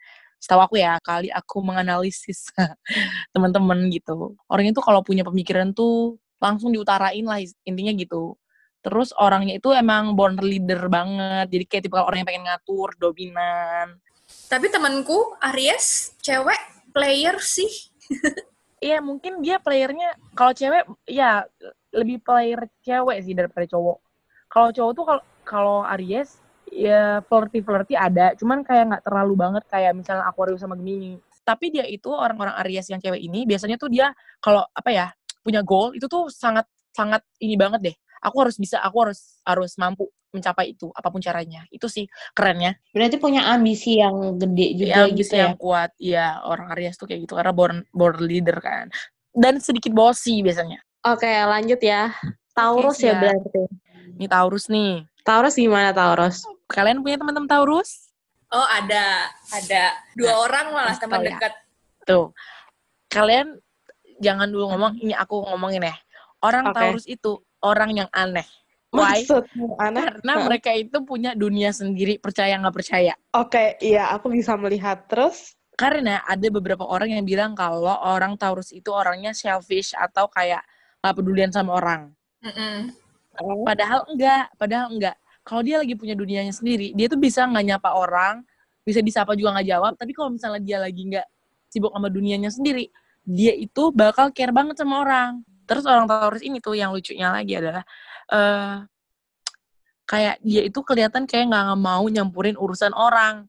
Setahu 0.41 0.63
aku 0.63 0.75
ya, 0.81 0.97
kali 1.05 1.29
aku 1.29 1.61
menganalisis 1.61 2.49
teman-teman 3.35 3.91
gitu. 3.93 4.39
Orangnya 4.49 4.73
tuh 4.79 4.85
kalau 4.87 5.05
punya 5.05 5.27
pemikiran 5.27 5.77
tuh 5.77 6.17
langsung 6.41 6.73
diutarain 6.73 7.27
lah 7.27 7.43
intinya 7.67 7.93
gitu. 7.93 8.39
Terus 8.81 9.13
orangnya 9.21 9.61
itu 9.61 9.69
emang 9.77 10.17
born 10.17 10.41
leader 10.41 10.89
banget. 10.89 11.53
Jadi 11.53 11.65
kayak 11.69 11.83
tipe 11.85 11.97
orang 12.01 12.25
yang 12.25 12.29
pengen 12.33 12.45
ngatur, 12.49 12.97
dominan. 12.97 14.01
Tapi 14.49 14.73
temanku 14.73 15.37
Aries 15.53 16.17
cewek 16.25 16.61
player 16.97 17.37
sih. 17.43 17.90
Iya 18.81 19.05
mungkin 19.05 19.45
dia 19.45 19.61
playernya 19.61 20.17
kalau 20.33 20.57
cewek 20.57 20.89
ya 21.05 21.45
lebih 21.93 22.25
player 22.25 22.65
cewek 22.81 23.19
sih 23.21 23.37
daripada 23.37 23.69
cowok. 23.69 24.01
Kalau 24.49 24.69
cowok 24.73 24.93
tuh 24.97 25.05
kalau 25.05 25.23
kalau 25.45 25.79
Aries 25.85 26.41
ya 26.73 27.21
flirty 27.29 27.61
flirty 27.61 27.93
ada, 27.93 28.33
cuman 28.41 28.65
kayak 28.65 28.85
nggak 28.89 29.05
terlalu 29.05 29.35
banget 29.37 29.65
kayak 29.69 29.93
misalnya 29.93 30.25
Aquarius 30.25 30.65
sama 30.65 30.81
Gemini. 30.81 31.21
Tapi 31.45 31.69
dia 31.69 31.85
itu 31.85 32.09
orang-orang 32.09 32.57
Aries 32.65 32.89
yang 32.89 33.05
cewek 33.05 33.21
ini 33.21 33.45
biasanya 33.45 33.77
tuh 33.77 33.93
dia 33.93 34.17
kalau 34.41 34.65
apa 34.73 34.89
ya 34.89 35.07
punya 35.45 35.61
goal 35.61 35.93
itu 35.93 36.09
tuh 36.09 36.33
sangat 36.33 36.65
sangat 36.97 37.21
ini 37.37 37.61
banget 37.61 37.81
deh. 37.93 37.97
Aku 38.25 38.41
harus 38.41 38.57
bisa, 38.57 38.81
aku 38.81 38.97
harus 39.09 39.41
harus 39.45 39.77
mampu 39.77 40.09
mencapai 40.31 40.73
itu 40.73 40.89
apa 40.91 41.09
pun 41.09 41.19
caranya. 41.19 41.67
Itu 41.69 41.87
sih 41.87 42.07
kerennya. 42.33 42.79
Berarti 42.95 43.19
punya 43.19 43.51
ambisi 43.51 43.99
yang 43.99 44.39
gede 44.39 44.67
juga 44.79 45.05
yang 45.05 45.11
gitu 45.11 45.21
bisa 45.21 45.35
ya. 45.35 45.41
yang 45.47 45.55
kuat 45.55 45.91
iya 45.99 46.39
orang 46.43 46.71
Aries 46.73 46.95
tuh 46.95 47.07
kayak 47.07 47.27
gitu 47.27 47.35
karena 47.35 47.51
born 47.51 47.83
born 47.91 48.19
leader 48.23 48.59
kan 48.59 48.87
dan 49.31 49.59
sedikit 49.59 49.91
bossy 49.91 50.41
biasanya 50.41 50.79
Oke, 51.01 51.25
lanjut 51.27 51.81
ya. 51.81 52.13
Taurus 52.53 52.99
ya 52.99 53.15
siap. 53.15 53.23
berarti. 53.23 53.63
ini 54.17 54.27
Taurus 54.27 54.67
nih 54.69 55.07
Taurus 55.23 55.55
gimana 55.55 55.91
Taurus? 55.91 56.45
kalian 56.67 57.01
punya 57.01 57.17
teman-teman 57.17 57.47
Taurus 57.47 58.11
Oh 58.51 58.67
ada, 58.67 59.31
ada 59.55 59.83
dua 60.13 60.35
orang 60.43 60.75
malah 60.75 60.99
teman 60.99 61.23
ya. 61.23 61.39
dekat. 61.39 61.53
tuh 62.03 62.35
kalian 63.07 63.59
jangan 64.19 64.47
dulu 64.47 64.75
ngomong 64.75 64.99
ini 64.99 65.15
aku 65.15 65.41
ngomongin 65.47 65.87
ya 65.87 65.95
orang 66.41 66.69
Oke. 66.69 66.77
Taurus 66.77 67.07
itu 67.07 67.39
orang 67.61 67.95
yang 67.95 68.09
aneh 68.11 68.45
Why? 68.91 69.23
Maksudmu 69.23 69.79
aneh? 69.79 70.03
karena 70.03 70.33
mereka 70.51 70.71
itu 70.75 70.99
punya 71.07 71.31
dunia 71.39 71.71
sendiri 71.71 72.19
percaya 72.19 72.59
nggak 72.59 72.75
percaya 72.75 73.15
Oke, 73.39 73.79
iya 73.79 74.11
aku 74.11 74.35
bisa 74.35 74.59
melihat 74.59 75.07
terus. 75.07 75.55
karena 75.79 76.21
ada 76.27 76.49
beberapa 76.51 76.85
orang 76.85 77.15
yang 77.15 77.25
bilang 77.25 77.55
kalau 77.55 77.95
orang 78.03 78.35
Taurus 78.37 78.75
itu 78.75 78.91
orangnya 78.91 79.31
selfish 79.33 79.95
atau 79.95 80.27
kayak 80.29 80.61
nggak 81.01 81.15
pedulian 81.17 81.51
sama 81.55 81.79
orang 81.79 82.11
Mm-mm. 82.43 82.93
Padahal 83.65 84.05
enggak, 84.11 84.53
padahal 84.59 84.93
enggak. 84.93 85.17
Kalau 85.41 85.63
dia 85.65 85.81
lagi 85.81 85.97
punya 85.97 86.13
dunianya 86.13 86.53
sendiri, 86.53 86.93
dia 86.93 87.09
tuh 87.09 87.17
bisa 87.17 87.47
nggak 87.49 87.65
nyapa 87.65 87.91
orang, 87.97 88.45
bisa 88.85 89.01
disapa 89.01 89.33
juga 89.33 89.57
nggak 89.57 89.69
jawab. 89.71 89.93
Tapi 89.97 90.13
kalau 90.13 90.31
misalnya 90.35 90.61
dia 90.61 90.79
lagi 90.83 91.09
nggak 91.09 91.27
sibuk 91.73 91.93
sama 91.95 92.09
dunianya 92.13 92.51
sendiri, 92.53 92.91
dia 93.25 93.55
itu 93.57 93.95
bakal 93.95 94.29
care 94.35 94.53
banget 94.53 94.77
sama 94.77 95.01
orang. 95.01 95.41
Terus 95.65 95.87
orang 95.87 96.05
Taurus 96.11 96.43
ini 96.43 96.59
tuh 96.59 96.75
yang 96.77 96.91
lucunya 96.93 97.31
lagi 97.31 97.55
adalah 97.57 97.87
eh 98.31 98.75
kayak 100.07 100.43
dia 100.43 100.63
itu 100.67 100.81
kelihatan 100.83 101.23
kayak 101.27 101.51
nggak 101.51 101.79
mau 101.79 102.03
nyampurin 102.07 102.59
urusan 102.59 102.91
orang. 102.95 103.47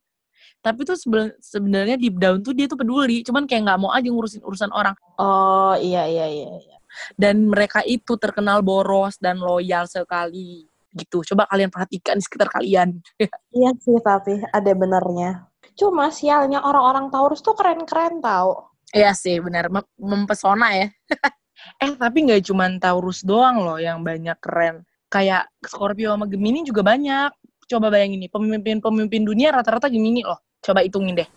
Tapi 0.62 0.86
tuh 0.86 0.94
sebe- 0.94 1.34
sebenarnya 1.42 1.98
deep 1.98 2.22
down 2.22 2.38
tuh 2.46 2.54
dia 2.54 2.70
tuh 2.70 2.78
peduli, 2.78 3.26
cuman 3.26 3.50
kayak 3.50 3.66
nggak 3.66 3.80
mau 3.82 3.90
aja 3.90 4.06
ngurusin 4.06 4.46
urusan 4.46 4.70
orang. 4.70 4.94
Oh, 5.18 5.74
iya 5.74 6.06
iya 6.06 6.28
iya. 6.30 6.50
iya. 6.58 6.78
dan 7.16 7.48
mereka 7.48 7.80
itu 7.88 8.20
terkenal 8.20 8.60
boros 8.60 9.16
dan 9.16 9.40
loyal 9.40 9.88
sekali 9.88 10.68
gitu 10.92 11.24
coba 11.24 11.48
kalian 11.48 11.72
perhatikan 11.72 12.20
di 12.20 12.24
sekitar 12.28 12.52
kalian 12.52 13.00
Iya 13.56 13.72
sih 13.80 13.96
tapi 14.04 14.44
ada 14.52 14.72
benernya. 14.76 15.48
Cuma 15.80 16.12
sialnya 16.12 16.60
orang-orang 16.60 17.08
Taurus 17.08 17.40
tuh 17.40 17.56
keren-keren 17.56 18.20
tau. 18.20 18.76
Iya 18.92 19.16
sih 19.16 19.40
benar 19.40 19.72
Mem- 19.72 19.88
mempesona 19.96 20.76
ya 20.76 20.88
eh 21.82 21.92
tapi 21.98 22.18
nggak 22.28 22.42
cuman 22.48 22.78
Taurus 22.78 23.26
doang 23.26 23.62
loh 23.62 23.78
yang 23.82 24.02
banyak 24.06 24.38
keren. 24.42 24.86
Kayak 25.12 25.52
Scorpio 25.66 26.16
sama 26.16 26.26
Gemini 26.30 26.64
juga 26.64 26.82
banyak. 26.86 27.36
Coba 27.68 27.88
bayangin 27.92 28.24
nih 28.28 28.32
pemimpin-pemimpin 28.32 29.24
dunia 29.24 29.52
rata-rata 29.52 29.88
Gemini 29.92 30.24
loh. 30.24 30.40
Coba 30.62 30.84
hitungin 30.84 31.18
deh. 31.18 31.30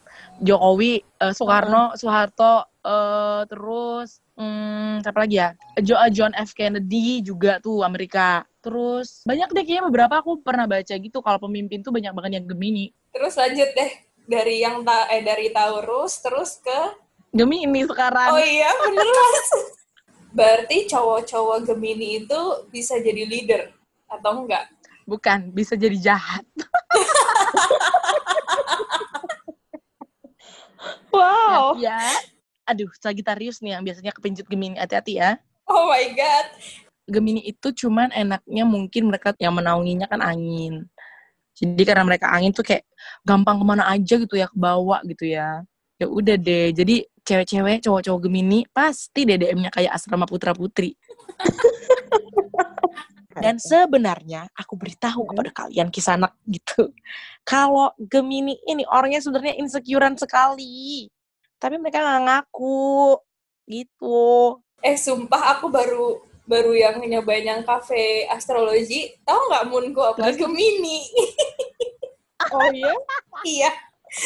Jokowi 0.43 0.99
eh, 1.01 1.33
Soekarno 1.35 1.95
Soeharto 1.95 2.67
eh, 2.83 3.43
terus 3.47 4.19
hmm, 4.35 5.03
siapa 5.03 5.19
lagi 5.27 5.37
ya? 5.39 5.49
Jo- 5.83 6.03
John 6.11 6.35
F. 6.35 6.55
Kennedy 6.55 7.23
juga 7.23 7.59
tuh 7.63 7.83
Amerika. 7.83 8.43
Terus 8.63 9.23
banyak 9.29 9.51
deh 9.53 9.63
kayaknya 9.63 9.85
beberapa 9.91 10.15
aku 10.23 10.41
pernah 10.43 10.67
baca 10.67 10.95
gitu 10.95 11.19
kalau 11.23 11.39
pemimpin 11.39 11.83
tuh 11.83 11.93
banyak 11.95 12.13
banget 12.15 12.43
yang 12.43 12.47
Gemini. 12.47 12.91
Terus 13.15 13.35
lanjut 13.39 13.71
deh 13.75 13.91
dari 14.25 14.65
yang 14.65 14.81
ta 14.83 15.07
eh 15.13 15.21
dari 15.21 15.53
Taurus 15.53 16.19
terus 16.25 16.59
ke 16.65 16.81
Gemini 17.35 17.85
sekarang. 17.85 18.31
Oh 18.33 18.41
iya 18.41 18.71
bener. 18.73 19.05
Mas. 19.05 19.51
Berarti 20.35 20.91
cowok-cowok 20.91 21.71
Gemini 21.71 22.27
itu 22.27 22.41
bisa 22.69 22.99
jadi 22.99 23.23
leader 23.23 23.71
atau 24.11 24.43
enggak? 24.43 24.67
bukan 25.05 25.53
bisa 25.53 25.77
jadi 25.77 25.97
jahat 26.01 26.45
Wow. 31.15 31.79
ya 31.79 32.01
aduh 32.65 32.89
Sagittarius 32.97 33.61
nih 33.61 33.77
yang 33.77 33.85
biasanya 33.85 34.11
kepincut 34.17 34.49
Gemini 34.49 34.81
hati-hati 34.81 35.21
ya 35.21 35.39
Oh 35.65 35.89
my 35.89 36.13
god. 36.13 36.47
Gemini 37.09 37.41
itu 37.41 37.73
cuman 37.73 38.13
enaknya 38.13 38.69
mungkin 38.69 39.09
mereka 39.09 39.33
yang 39.41 39.57
menaunginya 39.57 40.05
kan 40.05 40.21
angin. 40.21 40.85
Jadi 41.57 41.81
karena 41.89 42.05
mereka 42.05 42.29
angin 42.29 42.53
tuh 42.53 42.61
kayak 42.61 42.85
gampang 43.25 43.57
ke 43.57 43.65
mana 43.65 43.89
aja 43.89 44.21
gitu 44.21 44.37
ya, 44.37 44.45
ke 44.45 44.57
bawah 44.61 45.01
gitu 45.09 45.25
ya. 45.33 45.65
Ya 45.97 46.05
udah 46.05 46.37
deh, 46.37 46.77
jadi 46.77 47.09
cewek-cewek, 47.25 47.81
cowok-cowok 47.83 48.21
Gemini 48.29 48.69
pasti 48.71 49.25
DDM-nya 49.25 49.73
kayak 49.73 49.97
asrama 49.97 50.29
putra-putri. 50.29 50.95
Dan 53.35 53.59
sebenarnya 53.59 54.47
aku 54.55 54.79
beritahu 54.79 55.27
kepada 55.27 55.51
kalian 55.51 55.91
kisanak 55.91 56.39
gitu. 56.47 56.95
Kalau 57.43 57.91
Gemini 57.99 58.55
ini 58.71 58.87
orangnya 58.87 59.19
sebenarnya 59.19 59.59
insecurean 59.59 60.15
sekali. 60.15 61.11
Tapi 61.59 61.75
mereka 61.83 61.99
nggak 61.99 62.23
ngaku 62.31 63.19
gitu. 63.67 64.61
Eh 64.85 64.95
sumpah 64.95 65.59
aku 65.59 65.67
baru 65.73 66.23
baru 66.45 66.77
yang 66.77 67.03
nyobain 67.03 67.43
yang 67.43 67.63
cafe 67.67 68.29
astrologi. 68.31 69.11
Tahu 69.27 69.41
nggak 69.51 69.65
moonku 69.67 70.01
apa? 70.05 70.31
Terus? 70.31 70.39
Gemini. 70.39 71.09
Oh 72.53 72.69
iya? 72.71 72.93
iya. 73.57 73.73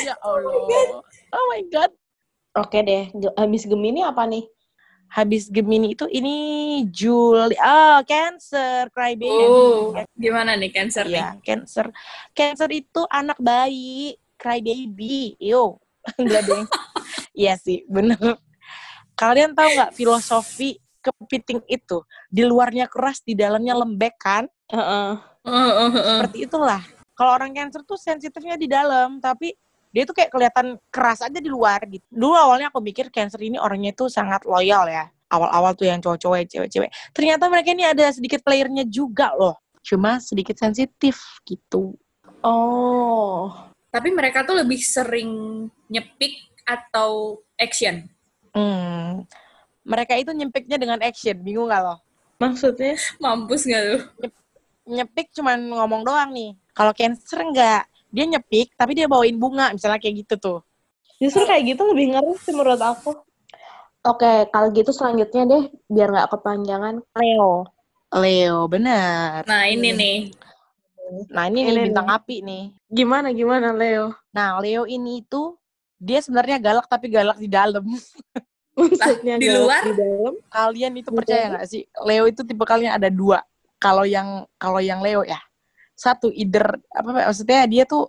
Ya 0.05 0.15
Allah. 0.21 1.01
Oh 1.33 1.45
my 1.49 1.63
God. 1.73 1.95
Oke 2.57 2.81
deh, 2.81 3.13
habis 3.37 3.69
Gemini 3.69 4.01
apa 4.05 4.25
nih? 4.25 4.49
habis 5.09 5.49
Gemini 5.49 5.97
itu 5.97 6.05
ini 6.13 6.37
Juli 6.93 7.57
oh 7.57 7.99
Cancer 8.05 8.93
crybaby 8.93 9.25
Oh, 9.49 9.97
gimana 10.13 10.53
nih 10.55 10.69
Cancer 10.69 11.09
nih? 11.09 11.17
ya 11.17 11.29
Cancer 11.41 11.89
Cancer 12.37 12.69
itu 12.69 13.09
anak 13.09 13.41
bayi 13.41 14.21
crybaby 14.37 15.33
yo 15.41 15.81
enggak 16.21 16.45
deh 16.45 16.65
iya 17.41 17.57
sih 17.57 17.89
bener 17.89 18.21
kalian 19.17 19.57
tahu 19.57 19.81
nggak 19.81 19.97
filosofi 19.97 20.77
kepiting 21.01 21.65
itu 21.65 22.05
di 22.29 22.45
luarnya 22.45 22.85
keras 22.85 23.25
di 23.25 23.33
dalamnya 23.33 23.73
lembek 23.81 24.15
kan 24.21 24.45
Heeh. 24.69 25.17
Heeh, 25.49 25.89
heeh. 25.89 26.17
seperti 26.21 26.39
itulah 26.45 26.85
kalau 27.17 27.33
orang 27.33 27.57
Cancer 27.57 27.81
tuh 27.81 27.97
sensitifnya 27.97 28.61
di 28.61 28.69
dalam 28.69 29.17
tapi 29.25 29.57
dia 29.89 30.03
tuh 30.05 30.15
kayak 30.17 30.31
kelihatan 30.31 30.77
keras 30.93 31.25
aja 31.25 31.39
di 31.41 31.49
luar 31.49 31.81
gitu. 31.89 32.05
Dulu 32.09 32.35
awalnya 32.37 32.69
aku 32.69 32.81
mikir 32.85 33.09
Cancer 33.09 33.41
ini 33.41 33.57
orangnya 33.57 33.97
tuh 33.97 34.13
sangat 34.13 34.45
loyal 34.45 34.89
ya. 34.89 35.09
Awal-awal 35.29 35.77
tuh 35.77 35.85
yang 35.89 36.01
cowok-cowok, 36.01 36.49
cewek-cewek. 36.49 36.89
Ternyata 37.13 37.53
mereka 37.53 37.69
ini 37.77 37.85
ada 37.85 38.09
sedikit 38.09 38.41
playernya 38.41 38.89
juga 38.89 39.33
loh. 39.37 39.61
Cuma 39.85 40.21
sedikit 40.21 40.57
sensitif 40.57 41.21
gitu. 41.45 41.97
Oh. 42.41 43.53
Tapi 43.89 44.09
mereka 44.13 44.45
tuh 44.45 44.57
lebih 44.57 44.81
sering 44.81 45.65
nyepik 45.89 46.33
atau 46.65 47.41
action. 47.57 48.05
Hmm. 48.53 49.25
Mereka 49.89 50.21
itu 50.21 50.33
nyempiknya 50.37 50.77
dengan 50.77 51.01
action, 51.01 51.41
bingung 51.41 51.73
gak 51.73 51.81
lo? 51.81 51.97
Maksudnya? 52.37 52.97
Mampus 53.21 53.65
gak 53.65 53.83
lu? 53.89 53.99
Nyepik 54.89 55.33
cuman 55.33 55.61
ngomong 55.73 56.05
doang 56.05 56.33
nih. 56.33 56.53
Kalau 56.77 56.93
Cancer 56.93 57.41
enggak, 57.41 57.89
dia 58.09 58.25
nyepik 58.25 58.73
tapi 58.75 58.97
dia 58.97 59.07
bawain 59.07 59.37
bunga, 59.37 59.73
misalnya 59.73 60.01
kayak 60.01 60.27
gitu 60.27 60.35
tuh. 60.37 60.59
Justru 61.19 61.43
kayak 61.45 61.75
gitu 61.75 61.83
lebih 61.91 62.15
ngeri 62.15 62.35
sih 62.39 62.55
menurut 62.55 62.79
aku. 62.79 63.11
Oke, 64.07 64.47
kalau 64.49 64.71
gitu 64.71 64.95
selanjutnya 64.95 65.43
deh, 65.45 65.63
biar 65.91 66.09
nggak 66.09 66.31
kepanjangan, 66.31 67.03
Leo. 67.19 67.67
Leo, 68.15 68.59
benar. 68.71 69.45
Nah 69.45 69.69
ini 69.69 69.91
Hmm. 69.93 69.99
nih. 69.99 70.19
Nah 71.33 71.45
ini, 71.49 71.65
Ini 71.65 71.71
nih 71.73 71.85
bintang 71.91 72.09
nih. 72.09 72.17
api 72.17 72.37
nih. 72.45 72.65
Gimana, 72.89 73.29
gimana 73.33 73.73
Leo? 73.73 74.13
Nah 74.33 74.61
Leo 74.61 74.85
ini 74.85 75.25
itu 75.25 75.57
dia 75.99 76.23
sebenarnya 76.23 76.61
galak 76.63 76.87
tapi 76.87 77.11
galak 77.11 77.37
di 77.37 77.49
dalam. 77.51 77.85
Maksudnya 78.79 79.43
di 79.43 79.49
luar? 79.51 79.83
Di 79.83 79.95
dalam? 79.99 80.35
Kalian 80.47 80.93
itu 80.95 81.11
percaya 81.11 81.51
nggak 81.51 81.67
sih? 81.67 81.83
Leo 82.07 82.31
itu 82.31 82.47
tipe 82.47 82.63
kalian 82.63 82.95
ada 82.95 83.11
dua. 83.11 83.43
Kalau 83.83 84.07
yang 84.07 84.47
kalau 84.55 84.79
yang 84.79 85.03
Leo 85.03 85.27
ya, 85.27 85.39
satu 85.99 86.31
either 86.31 86.79
apa 86.95 87.11
maksudnya 87.11 87.67
dia 87.67 87.83
tuh 87.83 88.07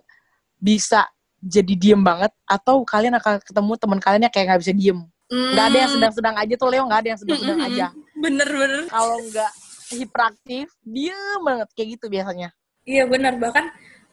bisa 0.56 1.10
jadi 1.42 1.74
diem 1.74 1.98
banget 1.98 2.30
atau 2.46 2.86
kalian 2.86 3.18
akan 3.18 3.42
ketemu 3.42 3.72
teman 3.74 3.98
kalian 3.98 4.22
yang 4.22 4.32
kayak 4.32 4.46
nggak 4.54 4.62
bisa 4.62 4.74
diem. 4.76 4.98
Nggak 5.30 5.64
ada 5.66 5.78
yang 5.78 5.90
sedang-sedang 5.90 6.34
aja 6.38 6.54
tuh 6.54 6.68
Leo 6.70 6.82
nggak 6.86 7.00
ada 7.02 7.08
yang 7.10 7.20
sedang-sedang 7.22 7.58
Mm-mm. 7.58 7.68
aja. 7.74 7.86
Bener-bener. 8.14 8.82
Kalau 8.86 9.16
nggak 9.18 9.52
hiperaktif, 9.90 10.66
diem 10.82 11.40
banget 11.42 11.68
kayak 11.74 11.88
gitu 11.98 12.06
biasanya. 12.06 12.48
Iya 12.84 13.04
bener. 13.06 13.34
Bahkan 13.38 13.64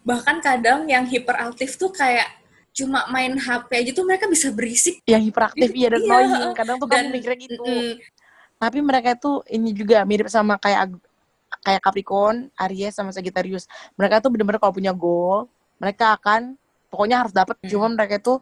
bahkan 0.01 0.37
kadang 0.39 0.87
yang 0.87 1.03
hiperaktif 1.05 1.75
tuh 1.75 1.91
kayak 1.91 2.25
cuma 2.71 3.09
main 3.09 3.33
HP 3.33 3.69
aja 3.73 3.91
tuh 3.93 4.05
mereka 4.05 4.29
bisa 4.29 4.53
berisik. 4.53 5.01
Yang 5.03 5.33
hiperaktif 5.33 5.69
iya 5.73 5.87
dan 5.91 6.01
Iya, 6.01 6.09
annoying. 6.15 6.53
Kadang 6.55 6.75
tuh 6.77 6.87
kamu 6.87 6.97
dan- 6.97 7.11
mikirnya 7.13 7.37
gitu. 7.43 7.61
Mm-mm. 7.61 7.91
Tapi 8.57 8.79
mereka 8.81 9.13
tuh 9.13 9.45
ini 9.49 9.69
juga 9.69 10.01
mirip 10.01 10.29
sama 10.29 10.57
kayak 10.57 10.95
kayak 11.63 11.81
Capricorn, 11.83 12.51
Aries 12.57 12.93
sama 12.95 13.13
Sagittarius. 13.13 13.69
Mereka 13.95 14.21
tuh 14.21 14.29
bener-bener 14.33 14.61
kalau 14.61 14.75
punya 14.75 14.93
goal, 14.93 15.49
mereka 15.77 16.17
akan 16.17 16.55
pokoknya 16.89 17.23
harus 17.25 17.33
dapat. 17.33 17.55
Hmm. 17.61 17.69
Cuma 17.69 17.87
mereka 17.91 18.17
tuh 18.19 18.39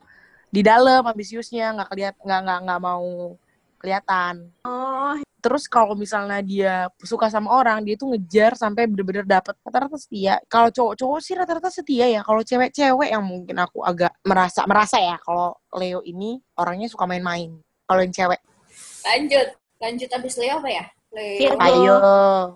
di 0.49 0.63
dalam 0.63 1.03
ambisiusnya 1.03 1.75
nggak 1.75 1.89
keliat 1.91 2.15
nggak 2.21 2.39
nggak 2.45 2.59
nggak 2.65 2.81
mau 2.81 3.35
kelihatan. 3.79 4.35
Oh, 4.65 5.13
Terus 5.45 5.69
kalau 5.69 5.93
misalnya 5.93 6.41
dia 6.41 6.89
suka 7.05 7.29
sama 7.29 7.53
orang, 7.53 7.85
dia 7.85 7.93
tuh 7.93 8.09
ngejar 8.09 8.57
sampai 8.57 8.89
bener-bener 8.89 9.29
dapet. 9.29 9.53
Rata-rata 9.61 9.93
setia. 10.01 10.41
Kalau 10.49 10.73
cowok-cowok 10.73 11.19
sih 11.21 11.37
rata-rata 11.37 11.69
setia 11.69 12.09
ya. 12.09 12.25
Kalau 12.25 12.41
cewek-cewek 12.41 13.13
yang 13.13 13.21
mungkin 13.21 13.61
aku 13.61 13.85
agak 13.85 14.09
merasa 14.25 14.65
merasa 14.65 14.97
ya 14.97 15.21
kalau 15.21 15.53
Leo 15.77 16.01
ini 16.01 16.41
orangnya 16.57 16.89
suka 16.89 17.05
main-main. 17.05 17.61
Kalau 17.85 18.01
yang 18.01 18.09
cewek, 18.09 18.41
Lanjut. 19.05 19.47
Lanjut 19.81 20.09
abis 20.11 20.35
Leo 20.39 20.59
apa 20.63 20.69
ya? 20.71 20.85
Leo. 21.11 21.39
Virgo. 21.39 21.59
ayo. 21.63 21.95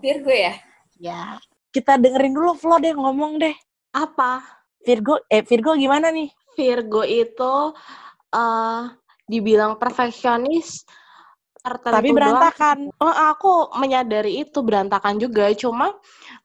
Virgo 0.00 0.32
ya? 0.32 0.54
Ya, 1.00 1.20
kita 1.72 1.96
dengerin 1.96 2.36
dulu 2.36 2.52
Flo 2.56 2.76
deh 2.76 2.92
ngomong 2.92 3.40
deh. 3.40 3.56
apa? 3.90 4.44
Virgo, 4.86 5.18
eh 5.28 5.42
Virgo 5.42 5.74
gimana 5.74 6.08
nih? 6.14 6.30
Virgo 6.54 7.02
itu 7.04 7.54
eh 8.32 8.82
dibilang 9.26 9.78
perfeksionis 9.78 10.84
tertentu 11.60 11.96
Tapi 12.00 12.08
doang. 12.10 12.16
berantakan. 12.16 12.78
Oh, 12.98 13.14
aku 13.30 13.52
menyadari 13.76 14.42
itu 14.46 14.64
berantakan 14.64 15.20
juga. 15.20 15.52
Cuma 15.56 15.92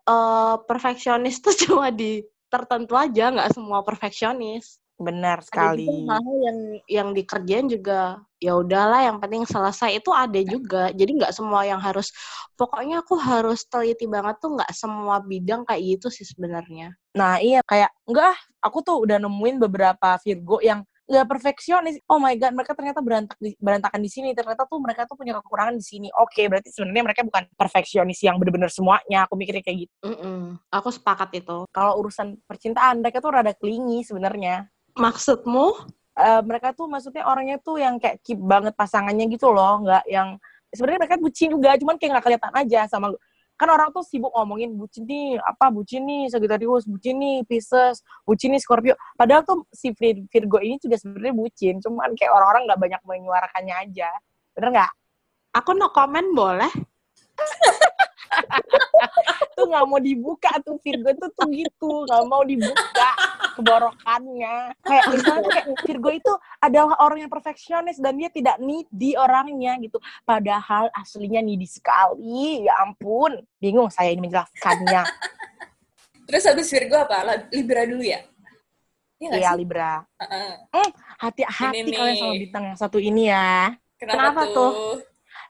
eh 0.08 0.56
perfeksionis 0.68 1.40
tuh 1.46 1.56
cuma 1.56 1.92
di 1.94 2.24
tertentu 2.52 2.96
aja, 2.96 3.32
nggak 3.34 3.52
semua 3.56 3.84
perfeksionis. 3.84 4.80
Benar 4.96 5.44
Ada 5.44 5.48
sekali. 5.48 5.84
juga 5.88 6.16
hal 6.16 6.36
yang 6.48 6.58
yang 6.88 7.10
dikerjain 7.12 7.68
juga 7.68 8.00
ya 8.40 8.56
udahlah 8.56 9.02
yang 9.04 9.18
penting 9.20 9.44
selesai 9.44 10.00
itu 10.00 10.12
ada 10.16 10.40
juga 10.44 10.92
jadi 10.96 11.12
nggak 11.20 11.34
semua 11.36 11.68
yang 11.68 11.80
harus 11.84 12.12
pokoknya 12.56 13.04
aku 13.04 13.16
harus 13.20 13.68
teliti 13.68 14.08
banget 14.08 14.40
tuh 14.40 14.56
nggak 14.56 14.72
semua 14.72 15.20
bidang 15.20 15.68
kayak 15.68 16.00
gitu 16.00 16.08
sih 16.08 16.24
sebenarnya 16.24 16.96
Nah 17.16 17.40
iya 17.40 17.64
kayak 17.64 17.90
enggak, 18.06 18.36
ah, 18.36 18.40
aku 18.68 18.84
tuh 18.84 18.96
udah 19.08 19.18
nemuin 19.24 19.56
beberapa 19.64 20.20
Virgo 20.20 20.60
yang 20.60 20.84
nggak 21.08 21.26
perfeksionis. 21.32 21.96
Oh 22.12 22.20
my 22.20 22.36
god, 22.36 22.52
mereka 22.52 22.76
ternyata 22.76 23.00
berantak 23.00 23.38
di, 23.40 23.56
berantakan 23.56 24.02
di 24.04 24.10
sini. 24.12 24.36
Ternyata 24.36 24.68
tuh 24.68 24.82
mereka 24.84 25.08
tuh 25.08 25.16
punya 25.16 25.38
kekurangan 25.40 25.78
di 25.80 25.86
sini. 25.86 26.08
Oke, 26.18 26.50
berarti 26.52 26.74
sebenarnya 26.76 27.04
mereka 27.08 27.22
bukan 27.24 27.46
perfeksionis 27.56 28.20
yang 28.26 28.36
bener-bener 28.42 28.68
semuanya. 28.68 29.30
Aku 29.30 29.40
mikirnya 29.40 29.64
kayak 29.64 29.88
gitu. 29.88 29.94
Mm-mm. 30.04 30.60
aku 30.70 30.90
sepakat 30.92 31.30
itu 31.40 31.66
Kalau 31.72 31.94
urusan 32.04 32.36
percintaan, 32.50 33.00
mereka 33.00 33.24
tuh 33.24 33.32
rada 33.32 33.54
clingy 33.56 34.04
sebenarnya. 34.04 34.68
Maksudmu? 34.96 35.92
Eh, 36.16 36.42
mereka 36.48 36.72
tuh 36.72 36.88
maksudnya 36.88 37.28
orangnya 37.28 37.60
tuh 37.60 37.76
yang 37.76 38.00
kayak 38.00 38.24
keep 38.24 38.40
banget 38.40 38.72
pasangannya 38.72 39.28
gitu 39.28 39.52
loh, 39.52 39.84
nggak 39.84 40.08
yang 40.08 40.40
sebenarnya 40.72 41.00
mereka 41.04 41.20
bucin 41.20 41.52
juga, 41.52 41.76
cuman 41.76 41.96
kayak 42.00 42.12
nggak 42.16 42.26
kelihatan 42.26 42.54
aja 42.56 42.82
sama 42.88 43.12
kan 43.56 43.72
orang 43.72 43.88
tuh 43.96 44.04
sibuk 44.04 44.36
ngomongin 44.36 44.76
bucin 44.76 45.08
nih 45.08 45.40
apa 45.40 45.72
bucin 45.72 46.04
nih 46.04 46.28
Sagittarius 46.28 46.84
bucin 46.84 47.16
nih 47.16 47.48
Pisces 47.48 48.04
bucin 48.28 48.52
nih 48.52 48.60
Scorpio. 48.60 49.00
Padahal 49.16 49.48
tuh 49.48 49.64
si 49.72 49.96
Vir- 49.96 50.28
Virgo 50.28 50.60
ini 50.60 50.76
juga 50.76 51.00
sebenarnya 51.00 51.36
bucin 51.36 51.80
cuman 51.80 52.12
kayak 52.20 52.36
orang-orang 52.36 52.68
nggak 52.68 52.80
banyak 52.84 53.02
menyuarakannya 53.08 53.76
aja. 53.88 54.12
Bener 54.60 54.70
nggak? 54.76 54.92
Aku 55.56 55.72
no 55.72 55.88
comment 55.96 56.28
boleh 56.36 56.72
tuh 59.56 59.66
nggak 59.72 59.86
mau 59.88 60.00
dibuka 60.00 60.52
tuh 60.62 60.76
Virgo 60.82 61.12
tuh 61.16 61.30
tuh 61.34 61.48
gitu 61.52 61.92
nggak 62.08 62.24
mau 62.28 62.42
dibuka 62.44 63.12
keborokannya 63.56 64.76
kayak 64.84 65.06
misalnya 65.12 65.48
kayak 65.48 65.68
Virgo 65.88 66.10
itu 66.12 66.34
adalah 66.60 66.96
orang 67.00 67.26
yang 67.26 67.32
perfeksionis 67.32 67.98
dan 68.00 68.20
dia 68.20 68.28
tidak 68.30 68.60
needy 68.60 69.16
orangnya 69.16 69.80
gitu 69.80 69.98
padahal 70.28 70.92
aslinya 70.96 71.40
needy 71.40 71.68
sekali 71.68 72.68
ya 72.68 72.74
ampun 72.84 73.40
bingung 73.60 73.88
saya 73.88 74.12
ini 74.12 74.26
menjelaskannya 74.26 75.04
Terus 76.26 76.42
habis 76.50 76.68
Virgo 76.74 76.98
apa? 76.98 77.22
Libra 77.54 77.86
dulu 77.86 78.02
ya? 78.02 78.26
Iya 79.16 79.30
ya? 79.40 79.52
Libra 79.56 80.04
Heeh. 80.20 80.52
hati-hati 81.16 81.88
Ini 81.88 81.92
kalian 81.96 82.16
sama 82.20 82.36
bintang 82.36 82.64
yang 82.68 82.78
satu 82.78 82.98
ini 83.00 83.32
ya 83.32 83.72
Kenapa, 83.96 84.44
Kenapa 84.44 84.52
tuh? 84.52 84.72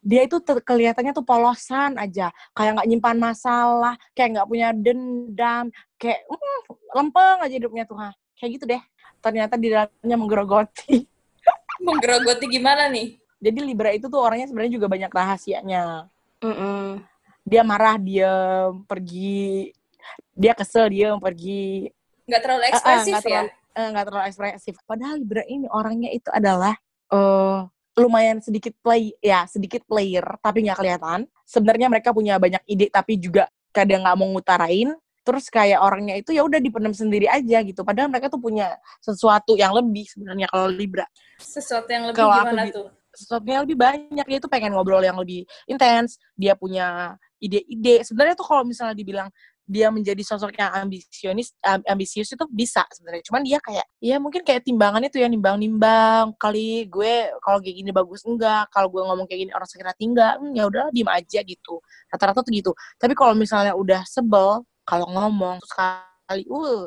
Dia 0.06 0.22
itu 0.22 0.38
ter- 0.38 0.62
kelihatannya 0.62 1.18
tuh 1.18 1.26
polosan 1.26 1.98
aja 1.98 2.30
kayak 2.54 2.78
nggak 2.78 2.88
nyimpan 2.94 3.18
masalah 3.18 3.98
kayak 4.13 4.38
nggak 4.38 4.48
punya 4.48 4.70
dendam 4.70 5.65
kayak 5.98 6.22
mm, 6.30 6.60
lempeng 6.94 7.38
aja 7.41 7.56
hidupnya 7.58 7.84
tuh 7.89 7.98
ha. 7.98 8.13
kayak 8.38 8.62
gitu 8.62 8.65
deh 8.70 8.82
ternyata 9.18 9.58
di 9.58 9.74
dalamnya 9.74 10.15
menggerogoti 10.15 11.10
Menggerogoti 11.86 12.46
gimana 12.48 12.86
nih? 12.88 13.18
jadi 13.41 13.60
Libra 13.62 13.89
itu 13.91 14.06
tuh 14.06 14.22
orangnya 14.22 14.46
sebenarnya 14.46 14.74
juga 14.78 14.88
banyak 14.88 15.10
rahasianya 15.10 16.06
Mm-mm. 16.39 17.02
dia 17.41 17.62
marah 17.65 17.98
diem 17.98 18.86
pergi 18.86 19.74
dia 20.32 20.54
kesel 20.54 20.94
diem 20.94 21.18
pergi 21.18 21.89
Nggak 22.26 22.41
terlalu 22.41 22.62
Eh, 22.62 22.65
eh, 22.65 22.74
ekspresif 22.74 23.13
nggak 23.13 23.26
ya? 23.26 23.30
terlalu, 23.41 23.50
eh, 23.74 23.88
nggak 23.89 24.06
terlalu 24.06 24.26
ekspresif 24.30 24.74
padahal 24.86 25.15
Libra 25.18 25.44
ini 25.46 25.65
orangnya 25.70 26.10
itu 26.13 26.30
adalah 26.30 26.74
eh 27.10 27.60
lumayan 27.95 28.43
sedikit 28.43 28.75
play 28.84 29.15
ya 29.23 29.47
sedikit 29.47 29.81
player 29.88 30.23
tapi 30.43 30.67
nggak 30.67 30.77
kelihatan. 30.77 31.19
Sebenarnya 31.47 31.88
mereka 31.88 32.12
punya 32.12 32.36
banyak 32.36 32.62
ide 32.67 32.91
tapi 32.91 33.15
juga 33.15 33.47
kadang 33.71 34.03
nggak 34.03 34.17
mau 34.19 34.27
ngutarain. 34.36 34.91
Terus 35.25 35.49
kayak 35.49 35.81
orangnya 35.81 36.21
itu 36.21 36.38
ya 36.38 36.45
udah 36.45 36.62
dipendam 36.62 36.93
sendiri 36.93 37.25
aja 37.25 37.65
gitu. 37.65 37.81
Padahal 37.81 38.13
mereka 38.13 38.29
tuh 38.29 38.38
punya 38.38 38.77
sesuatu 39.01 39.58
yang 39.58 39.73
lebih 39.73 40.05
sebenarnya 40.05 40.45
kalau 40.53 40.69
Libra. 40.69 41.08
Sesuatu 41.41 41.89
yang 41.89 42.13
lebih 42.13 42.21
Kalau 42.21 42.45
gimana 42.45 42.63
tuh? 42.69 42.88
sesuatu 43.15 43.47
yang 43.47 43.63
lebih 43.65 43.79
banyak. 43.79 44.25
Dia 44.27 44.39
tuh 44.43 44.51
pengen 44.51 44.75
ngobrol 44.75 45.01
yang 45.01 45.17
lebih 45.17 45.47
intens. 45.65 46.21
Dia 46.38 46.53
punya 46.53 47.17
ide-ide. 47.41 48.03
Sebenarnya 48.05 48.36
tuh 48.38 48.45
kalau 48.45 48.63
misalnya 48.67 48.93
dibilang 48.93 49.31
dia 49.65 49.89
menjadi 49.89 50.21
sosok 50.21 50.54
yang 50.62 50.71
ambisionis 50.78 51.49
am- 51.65 51.82
ambisius 51.89 52.30
itu 52.30 52.45
bisa 52.54 52.86
sebenarnya 52.93 53.25
cuman 53.25 53.41
dia 53.41 53.58
kayak 53.58 53.86
ya 53.97 54.21
mungkin 54.21 54.45
kayak 54.45 54.62
timbangannya 54.62 55.10
tuh 55.10 55.25
ya 55.25 55.28
nimbang-nimbang 55.28 56.38
kali 56.38 56.86
gue 56.86 57.34
kalau 57.41 57.58
kayak 57.58 57.75
gini 57.82 57.89
bagus 57.89 58.21
enggak 58.30 58.69
kalau 58.69 58.93
gue 58.93 59.01
ngomong 59.01 59.25
kayak 59.25 59.49
gini 59.49 59.51
orang 59.58 59.65
sakit 59.65 59.86
hati 59.89 60.04
enggak 60.06 60.38
hmm, 60.38 60.54
ya 60.54 60.63
udah 60.69 60.93
diem 60.93 61.10
aja 61.10 61.39
gitu 61.41 61.82
rata-rata 62.13 62.45
tuh 62.45 62.54
gitu 62.54 62.71
tapi 63.01 63.17
kalau 63.17 63.34
misalnya 63.34 63.73
udah 63.73 64.06
sebel 64.06 64.62
kalau 64.86 65.10
ngomong 65.10 65.58
terus 65.58 65.73
kali 65.73 66.43
uh 66.45 66.86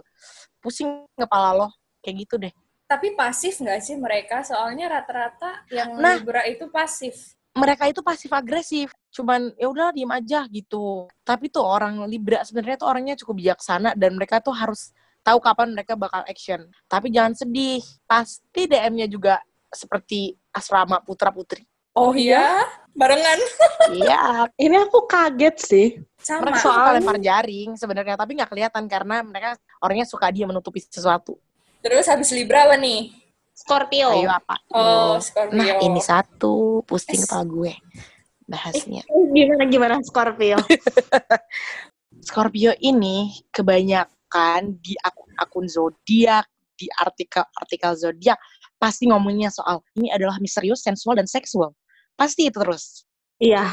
pusing 0.62 1.06
kepala 1.18 1.66
lo 1.66 1.68
kayak 2.02 2.26
gitu 2.26 2.38
deh 2.38 2.54
Tapi 2.88 3.12
pasif 3.12 3.60
nggak 3.60 3.84
sih 3.84 4.00
mereka? 4.00 4.40
Soalnya 4.40 4.88
rata-rata 4.88 5.60
yang 5.68 5.92
Nah. 6.00 6.16
Libra 6.16 6.40
itu 6.48 6.72
pasif. 6.72 7.36
mereka 7.52 7.84
itu 7.84 8.00
pasif 8.00 8.30
agresif 8.32 8.88
cuman 9.08 9.52
ya 9.56 9.66
udah 9.72 9.88
diem 9.96 10.12
aja 10.12 10.44
gitu 10.52 11.08
tapi 11.24 11.48
tuh 11.48 11.64
orang 11.64 12.04
Libra 12.04 12.44
sebenarnya 12.44 12.76
tuh 12.84 12.88
orangnya 12.92 13.14
cukup 13.16 13.40
bijaksana 13.40 13.96
dan 13.96 14.14
mereka 14.14 14.38
tuh 14.44 14.52
harus 14.52 14.92
tahu 15.24 15.40
kapan 15.40 15.72
mereka 15.72 15.96
bakal 15.96 16.22
action 16.28 16.68
tapi 16.86 17.08
jangan 17.08 17.32
sedih 17.32 17.80
pasti 18.04 18.68
DM-nya 18.68 19.08
juga 19.08 19.40
seperti 19.72 20.36
asrama 20.52 21.00
putra 21.04 21.32
putri 21.32 21.64
Oh 21.98 22.14
iya? 22.14 22.62
Barengan? 22.94 23.38
iya 23.90 24.46
ini 24.64 24.78
aku 24.78 25.06
kaget 25.10 25.56
sih 25.58 25.88
Sama. 26.22 26.46
mereka 26.46 26.58
suka 26.62 26.90
lempar 26.94 27.18
jaring 27.18 27.74
sebenarnya 27.74 28.14
tapi 28.14 28.38
nggak 28.38 28.50
kelihatan 28.54 28.84
karena 28.86 29.22
mereka 29.26 29.58
orangnya 29.82 30.06
suka 30.06 30.30
dia 30.30 30.46
menutupi 30.46 30.78
sesuatu. 30.78 31.34
Terus 31.82 32.06
habis 32.06 32.30
Libra 32.30 32.70
apa 32.70 32.78
nih? 32.78 33.14
Scorpio. 33.54 34.14
Ayo 34.14 34.30
apa? 34.30 34.62
Oh, 34.70 35.18
Scorpio. 35.18 35.58
Nah, 35.58 35.82
ini 35.82 35.98
satu 35.98 36.82
pusing 36.86 37.22
kepala 37.26 37.42
gue 37.46 37.72
bahasnya. 38.48 39.04
Gimana 39.08 39.64
gimana 39.68 39.94
Scorpio? 40.00 40.56
Scorpio 42.26 42.72
ini 42.80 43.36
kebanyakan 43.52 44.80
di 44.80 44.96
akun-akun 44.98 45.68
zodiak, 45.68 46.48
di 46.74 46.88
artikel-artikel 46.98 47.92
zodiak 47.94 48.40
pasti 48.78 49.10
ngomongnya 49.10 49.52
soal 49.52 49.84
ini 49.98 50.08
adalah 50.08 50.40
misterius, 50.40 50.82
sensual 50.82 51.14
dan 51.20 51.28
seksual. 51.28 51.76
Pasti 52.16 52.48
itu 52.48 52.58
terus. 52.58 53.04
Iya. 53.38 53.68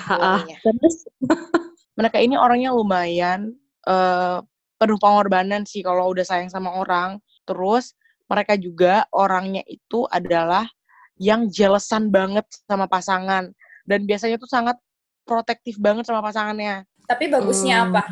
Terus 0.62 1.10
Mereka 1.96 2.20
ini 2.20 2.36
orangnya 2.36 2.76
lumayan 2.76 3.56
eh 3.88 4.40
penuh 4.76 5.00
pengorbanan 5.00 5.64
sih 5.64 5.80
kalau 5.80 6.12
udah 6.12 6.28
sayang 6.28 6.52
sama 6.52 6.76
orang. 6.76 7.24
Terus 7.48 7.96
mereka 8.28 8.60
juga 8.60 9.08
orangnya 9.16 9.64
itu 9.64 10.04
adalah 10.12 10.68
yang 11.16 11.48
jealousan 11.48 12.12
banget 12.12 12.44
sama 12.68 12.92
pasangan 12.92 13.56
dan 13.86 14.04
biasanya 14.04 14.41
tuh 14.41 14.50
sangat 14.50 14.76
protektif 15.24 15.78
banget 15.78 16.06
sama 16.06 16.21
pasangannya. 16.21 16.86
Tapi 17.06 17.30
bagusnya 17.30 17.86
Hmm. 17.86 17.89
apa? 17.93 18.04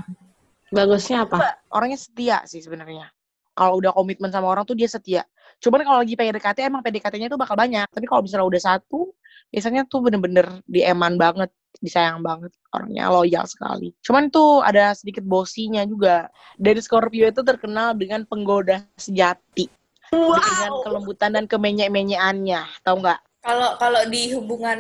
bagusnya 0.73 1.29
apa? 1.29 1.61
orangnya 1.69 2.01
setia 2.01 2.41
sih 2.49 2.61
sebenarnya. 2.61 3.09
Kalau 3.53 3.77
udah 3.77 3.93
komitmen 3.93 4.33
sama 4.33 4.49
orang 4.49 4.65
tuh 4.65 4.73
dia 4.73 4.89
setia. 4.89 5.21
Cuman 5.61 5.85
kalau 5.85 6.01
lagi 6.01 6.17
PDKT 6.17 6.65
emang 6.65 6.81
PDKT-nya 6.81 7.29
tuh 7.29 7.37
bakal 7.37 7.53
banyak. 7.53 7.85
Tapi 7.85 8.05
kalau 8.09 8.25
misalnya 8.25 8.49
udah 8.49 8.61
satu, 8.73 9.13
biasanya 9.53 9.85
tuh 9.85 10.01
bener-bener 10.01 10.49
dieman 10.65 11.21
banget, 11.21 11.53
disayang 11.77 12.25
banget. 12.25 12.49
Orangnya 12.73 13.13
loyal 13.13 13.45
sekali. 13.45 13.93
Cuman 14.01 14.33
tuh 14.33 14.65
ada 14.65 14.97
sedikit 14.97 15.21
bosinya 15.21 15.85
juga. 15.85 16.33
Dan 16.57 16.81
Scorpio 16.81 17.29
itu 17.29 17.45
terkenal 17.45 17.93
dengan 17.93 18.25
penggoda 18.25 18.81
sejati. 18.97 19.69
Dengan 20.09 20.73
kelembutan 20.81 21.37
dan 21.37 21.45
kemenyek-menyekannya. 21.45 22.81
Tahu 22.81 22.95
nggak? 23.05 23.21
Kalau 23.43 23.75
kalau 23.75 24.01
di 24.07 24.31
hubungan 24.31 24.79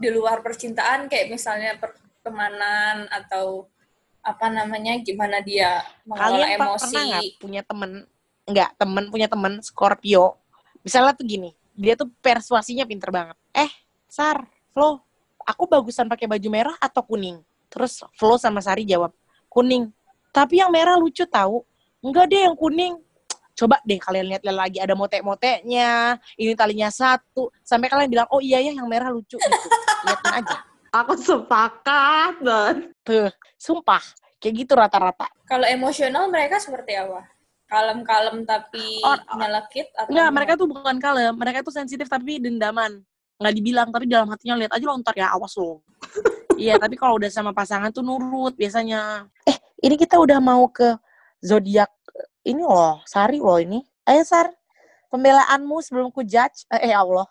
di 0.00 0.08
luar 0.08 0.40
percintaan 0.40 1.12
kayak 1.12 1.28
misalnya 1.28 1.76
pertemanan 1.76 3.04
atau 3.12 3.68
apa 4.22 4.48
namanya 4.48 4.96
gimana 5.02 5.42
dia 5.44 5.82
mengelola 6.06 6.46
Kalian 6.46 6.56
emosi. 6.56 6.80
pernah 6.80 7.02
nggak 7.04 7.32
punya 7.42 7.62
temen, 7.66 7.90
nggak 8.48 8.70
temen 8.78 9.04
punya 9.10 9.28
temen 9.28 9.52
Scorpio, 9.60 10.38
misalnya 10.86 11.12
tuh 11.12 11.26
gini, 11.26 11.50
dia 11.74 11.98
tuh 11.98 12.08
persuasinya 12.22 12.86
pinter 12.86 13.10
banget. 13.10 13.36
Eh, 13.50 13.68
Sar, 14.06 14.46
Flo, 14.70 15.02
aku 15.42 15.66
bagusan 15.66 16.06
pakai 16.06 16.30
baju 16.30 16.48
merah 16.48 16.76
atau 16.78 17.02
kuning? 17.02 17.42
Terus 17.66 18.06
Flo 18.14 18.38
sama 18.38 18.62
Sari 18.62 18.86
jawab, 18.86 19.10
kuning. 19.50 19.90
Tapi 20.32 20.62
yang 20.64 20.72
merah 20.72 20.96
lucu 20.96 21.28
tahu. 21.28 21.60
Enggak 22.00 22.32
deh 22.32 22.46
yang 22.46 22.56
kuning. 22.56 22.96
Coba 23.62 23.78
deh 23.86 23.94
kalian 23.94 24.26
lihat 24.26 24.42
lagi 24.42 24.82
ada 24.82 24.98
motek-moteknya, 24.98 26.18
ini 26.34 26.58
talinya 26.58 26.90
satu. 26.90 27.46
Sampai 27.62 27.86
kalian 27.86 28.10
bilang, 28.10 28.26
oh 28.34 28.42
iya 28.42 28.58
ya 28.58 28.74
yang 28.74 28.90
merah 28.90 29.14
lucu 29.14 29.38
gitu. 29.38 29.68
Liatin 30.02 30.34
aja. 30.42 30.56
Aku 30.90 31.14
sepakat 31.14 32.42
banget. 32.42 32.90
Tuh, 33.06 33.30
sumpah. 33.54 34.02
Kayak 34.42 34.66
gitu 34.66 34.72
rata-rata. 34.74 35.30
Kalau 35.46 35.62
emosional 35.70 36.26
mereka 36.26 36.58
seperti 36.58 36.98
apa? 36.98 37.22
Kalem-kalem 37.70 38.42
tapi 38.42 38.98
Oh, 39.06 39.14
oh. 39.14 39.38
nyelekit 39.38 39.94
atau 39.94 40.10
Enggak, 40.10 40.30
mereka 40.34 40.52
tuh 40.58 40.66
bukan 40.66 40.96
kalem. 40.98 41.34
Mereka 41.38 41.62
tuh 41.62 41.70
sensitif 41.70 42.10
tapi 42.10 42.42
dendaman. 42.42 42.98
Nggak 43.38 43.54
dibilang, 43.54 43.88
tapi 43.94 44.10
dalam 44.10 44.26
hatinya 44.26 44.58
lihat 44.58 44.74
aja 44.74 44.82
lo 44.90 44.98
ntar 44.98 45.14
ya, 45.14 45.30
awas 45.30 45.54
lo. 45.54 45.86
iya, 46.58 46.82
tapi 46.82 46.98
kalau 46.98 47.14
udah 47.14 47.30
sama 47.30 47.54
pasangan 47.54 47.94
tuh 47.94 48.02
nurut 48.02 48.58
biasanya. 48.58 49.30
Eh, 49.46 49.54
ini 49.86 49.94
kita 49.94 50.18
udah 50.18 50.42
mau 50.42 50.66
ke 50.66 50.98
zodiak 51.38 51.94
ini 52.42 52.62
loh, 52.62 53.00
Sari 53.04 53.38
loh 53.38 53.58
ini. 53.58 53.78
Ayo 54.02 54.22
Sar, 54.22 54.50
pembelaanmu 55.08 55.78
sebelum 55.80 56.10
ku 56.10 56.22
judge. 56.22 56.66
Eh, 56.68 56.90
ya 56.90 57.00
Allah. 57.00 57.26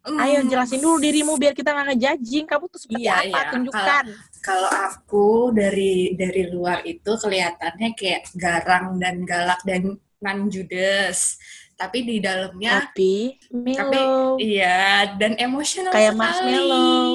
Ayo 0.00 0.40
Hmm, 0.40 0.48
jelasin 0.48 0.80
dulu 0.80 0.96
dirimu 0.96 1.36
biar 1.36 1.52
kita 1.52 1.70
nggak 1.70 1.92
ngejudging. 1.92 2.48
Kamu 2.48 2.64
tuh 2.66 2.80
seperti 2.80 3.04
Iya, 3.04 3.14
apa? 3.14 3.24
iya. 3.26 3.40
Tunjukkan. 3.52 4.04
Kalau 4.40 4.70
aku 4.72 5.26
dari 5.52 6.16
dari 6.16 6.48
luar 6.48 6.80
itu 6.82 7.12
kelihatannya 7.12 7.92
kayak 7.92 8.32
garang 8.32 8.96
dan 8.96 9.28
galak 9.28 9.60
dan 9.62 9.94
non 10.18 10.48
judes. 10.48 11.36
Tapi 11.76 12.04
di 12.04 12.16
dalamnya 12.16 12.88
Tapi, 12.88 13.40
mellow. 13.52 14.36
iya 14.36 15.16
dan 15.16 15.36
emosional 15.36 15.92
Kayak 15.92 16.12
sekali. 16.12 16.20
marshmallow. 16.20 17.08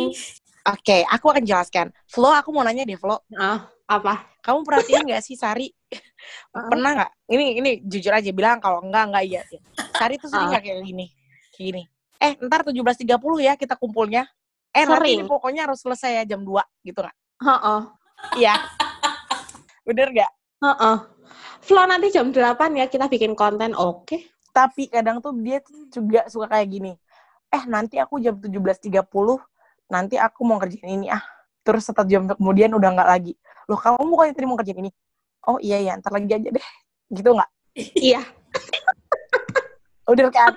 Oke, 0.66 0.98
aku 1.06 1.26
akan 1.30 1.44
jelaskan. 1.46 1.88
Flo, 2.06 2.34
aku 2.34 2.50
mau 2.50 2.66
nanya 2.66 2.82
deh, 2.82 2.98
Flo. 2.98 3.22
Ah, 3.32 3.70
apa? 3.86 4.26
Kamu 4.42 4.62
perhatiin 4.62 5.06
nggak 5.06 5.22
sih 5.22 5.38
Sari? 5.38 5.70
Pernah 6.52 6.92
nggak? 7.02 7.12
Ini 7.32 7.46
ini 7.60 7.72
jujur 7.84 8.14
aja 8.14 8.32
bilang 8.32 8.58
kalau 8.64 8.84
enggak 8.86 9.04
enggak 9.12 9.24
iya. 9.28 9.42
iya. 9.52 9.60
Sari 9.96 10.16
tuh 10.20 10.30
sering 10.30 10.52
kayak 10.52 10.84
gini? 10.84 11.06
Kayak 11.56 11.66
gini. 11.72 11.84
Eh, 12.20 12.34
ntar 12.48 12.64
17.30 12.64 13.06
ya 13.44 13.54
kita 13.60 13.76
kumpulnya. 13.76 14.24
Eh, 14.76 14.84
nanti 14.84 15.16
Sering. 15.16 15.24
ini 15.24 15.26
pokoknya 15.28 15.62
harus 15.68 15.80
selesai 15.80 16.24
ya 16.24 16.36
jam 16.36 16.44
2 16.44 16.60
gitu 16.84 17.00
nggak? 17.00 17.16
Heeh. 17.44 17.82
Iya. 18.44 18.56
Bener 19.88 20.08
nggak? 20.12 20.32
Heeh. 20.64 20.98
Flo 21.64 21.82
nanti 21.88 22.12
jam 22.12 22.30
8 22.30 22.76
ya 22.76 22.86
kita 22.92 23.08
bikin 23.08 23.34
konten, 23.34 23.72
oke? 23.72 24.20
Tapi 24.52 24.88
kadang 24.92 25.24
tuh 25.24 25.36
dia 25.40 25.64
juga 25.92 26.28
suka 26.28 26.52
kayak 26.52 26.68
gini. 26.68 26.92
Eh, 27.52 27.64
nanti 27.72 28.00
aku 28.00 28.20
jam 28.20 28.36
17.30 28.36 29.00
nanti 29.86 30.16
aku 30.18 30.42
mau 30.44 30.58
kerjain 30.60 30.92
ini 30.92 31.08
ah. 31.08 31.24
Terus 31.66 31.90
satu 31.90 32.06
jam 32.06 32.30
kemudian 32.30 32.70
udah 32.76 32.90
nggak 32.94 33.10
lagi. 33.10 33.34
Loh, 33.66 33.80
kamu 33.82 34.06
bukannya 34.06 34.34
tadi 34.38 34.46
mau 34.46 34.58
kerjain 34.60 34.80
ini? 34.86 34.92
Oh 35.46 35.62
iya 35.62 35.78
ya, 35.82 35.94
ntar 36.02 36.14
lagi 36.14 36.30
aja 36.30 36.50
deh. 36.50 36.68
Gitu 37.14 37.30
nggak? 37.30 37.50
Iya, 37.76 38.22
Udah 40.12 40.30
kan? 40.30 40.54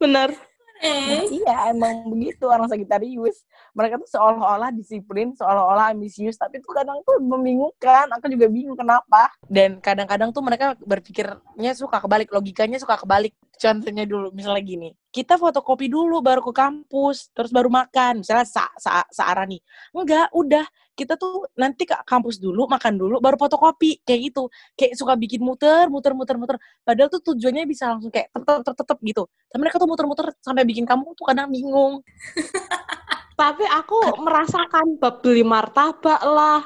bener. 0.00 0.32
Nah, 0.80 1.28
iya, 1.28 1.76
emang 1.76 2.08
begitu 2.08 2.48
orang 2.48 2.64
Sagittarius. 2.64 3.44
Mereka 3.76 4.00
tuh 4.00 4.08
seolah-olah 4.16 4.72
disiplin, 4.72 5.36
seolah-olah 5.36 5.92
ambisius, 5.92 6.40
tapi 6.40 6.56
tuh 6.64 6.72
kadang 6.72 7.04
tuh 7.04 7.20
membingungkan. 7.20 8.08
Aku 8.16 8.32
juga 8.32 8.48
bingung 8.48 8.80
kenapa. 8.80 9.28
Dan 9.44 9.76
kadang-kadang 9.84 10.32
tuh 10.32 10.40
mereka 10.40 10.72
berpikirnya 10.80 11.76
suka 11.76 12.00
kebalik, 12.00 12.32
logikanya 12.32 12.80
suka 12.80 12.96
kebalik. 12.96 13.36
Contohnya 13.60 14.08
dulu, 14.08 14.32
misalnya 14.32 14.64
gini, 14.64 14.88
kita 15.12 15.36
fotokopi 15.36 15.92
dulu 15.92 16.24
baru 16.24 16.40
ke 16.40 16.52
kampus, 16.56 17.28
terus 17.36 17.52
baru 17.52 17.68
makan. 17.68 18.24
Misalnya 18.24 18.48
sa 18.48 18.72
sa 18.80 19.04
searah 19.12 19.44
nih. 19.44 19.60
Enggak, 19.92 20.32
udah. 20.32 20.64
Kita 21.00 21.16
tuh 21.16 21.48
nanti 21.56 21.88
ke 21.88 21.96
kampus 22.04 22.36
dulu, 22.36 22.68
makan 22.68 23.00
dulu, 23.00 23.16
baru 23.24 23.40
fotokopi. 23.40 24.04
Kayak 24.04 24.20
gitu. 24.28 24.42
Kayak 24.76 25.00
suka 25.00 25.16
bikin 25.16 25.40
muter, 25.40 25.88
muter, 25.88 26.12
muter, 26.12 26.36
muter. 26.36 26.56
Padahal 26.84 27.08
tuh 27.08 27.32
tujuannya 27.32 27.64
bisa 27.64 27.96
langsung 27.96 28.12
kayak 28.12 28.28
tetep, 28.36 28.60
tetep, 28.60 28.74
tetep 28.76 28.98
gitu. 29.00 29.22
Tapi 29.48 29.60
mereka 29.64 29.80
tuh 29.80 29.88
muter-muter 29.88 30.26
sampai 30.44 30.68
bikin 30.68 30.84
kamu 30.84 31.16
tuh 31.16 31.24
kadang 31.24 31.48
bingung. 31.48 32.04
Tapi 33.40 33.64
aku 33.64 34.20
merasakan 34.20 35.00
bab 35.00 35.24
beli 35.24 35.40
martabak 35.40 36.20
lah, 36.20 36.60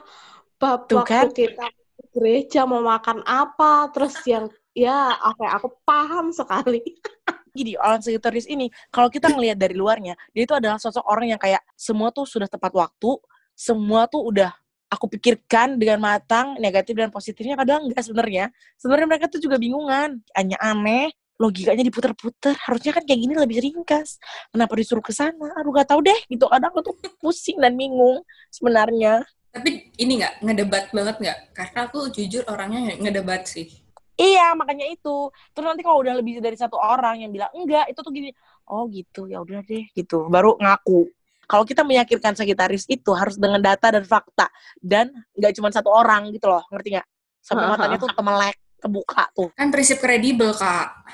bab 0.59 0.91
Tuh 0.91 1.07
waktu 1.07 1.07
kan? 1.07 1.27
kita 1.31 1.67
gereja 2.11 2.67
mau 2.67 2.83
makan 2.83 3.23
apa, 3.23 3.95
terus 3.95 4.19
yang 4.27 4.51
ya 4.75 5.15
apa 5.15 5.55
aku 5.55 5.71
paham 5.87 6.35
sekali. 6.35 6.83
Gini, 7.55 7.79
orang 7.79 8.03
Sagittarius 8.03 8.51
ini, 8.51 8.67
kalau 8.91 9.07
kita 9.07 9.31
ngelihat 9.31 9.55
dari 9.55 9.79
luarnya, 9.79 10.19
dia 10.35 10.43
itu 10.43 10.51
adalah 10.59 10.75
sosok 10.83 11.07
orang 11.07 11.31
yang 11.31 11.39
kayak 11.39 11.63
semua 11.79 12.11
tuh 12.11 12.27
sudah 12.27 12.51
tepat 12.51 12.75
waktu, 12.75 13.15
semua 13.55 14.11
tuh 14.11 14.21
udah 14.21 14.53
aku 14.91 15.11
pikirkan 15.19 15.75
dengan 15.75 15.99
matang, 15.99 16.55
negatif 16.63 16.95
dan 16.95 17.11
positifnya, 17.11 17.59
padahal 17.59 17.87
enggak 17.87 18.03
sebenarnya. 18.07 18.55
Sebenarnya 18.79 19.07
mereka 19.11 19.27
tuh 19.27 19.43
juga 19.43 19.59
bingungan, 19.59 20.23
hanya 20.39 20.55
aneh, 20.63 21.11
logikanya 21.35 21.83
diputer-puter, 21.83 22.55
harusnya 22.55 22.95
kan 22.95 23.03
kayak 23.03 23.21
gini 23.27 23.35
lebih 23.35 23.59
ringkas. 23.59 24.23
Kenapa 24.55 24.73
disuruh 24.79 25.03
ke 25.03 25.11
sana? 25.11 25.51
Aduh 25.59 25.75
gak 25.75 25.91
tahu 25.91 26.07
deh, 26.07 26.19
gitu. 26.31 26.47
Kadang 26.47 26.71
aku 26.71 26.81
tuh 26.87 26.95
pusing 27.19 27.59
dan 27.59 27.75
bingung 27.75 28.23
sebenarnya. 28.55 29.27
Tapi 29.55 29.95
ini 30.03 30.19
nggak 30.19 30.43
ngedebat 30.43 30.85
banget 30.91 31.17
nggak? 31.23 31.39
Karena 31.55 31.79
aku 31.87 32.11
jujur 32.11 32.43
orangnya 32.51 32.99
ngedebat 32.99 33.47
sih. 33.47 33.71
Iya, 34.15 34.55
makanya 34.55 34.87
itu. 34.91 35.31
Terus 35.55 35.67
nanti 35.67 35.83
kalau 35.83 36.03
udah 36.03 36.15
lebih 36.19 36.39
dari 36.39 36.55
satu 36.55 36.79
orang 36.79 37.23
yang 37.23 37.31
bilang 37.35 37.51
enggak, 37.55 37.91
itu 37.91 37.99
tuh 37.99 38.11
gini. 38.15 38.31
Oh 38.67 38.87
gitu, 38.91 39.27
ya 39.27 39.43
udah 39.43 39.63
deh 39.63 39.91
gitu. 39.95 40.27
Baru 40.27 40.59
ngaku. 40.59 41.07
Kalau 41.45 41.65
kita 41.65 41.85
meyakinkan 41.85 42.35
Sagitarius 42.35 42.89
itu 42.89 43.13
harus 43.13 43.37
dengan 43.37 43.61
data 43.61 43.93
dan 43.93 44.05
fakta 44.05 44.49
dan 44.81 45.13
nggak 45.37 45.53
cuma 45.57 45.69
satu 45.71 45.93
orang 45.93 46.33
gitu 46.33 46.49
loh, 46.49 46.65
ngerti 46.73 46.97
nggak? 46.99 47.09
Sampai 47.45 47.69
matanya 47.69 48.01
tuh 48.01 48.11
temelek, 48.13 48.57
kebuka 48.81 49.25
tuh. 49.37 49.49
Kan 49.53 49.69
prinsip 49.69 50.01
kredibel 50.01 50.57
kak. 50.57 51.05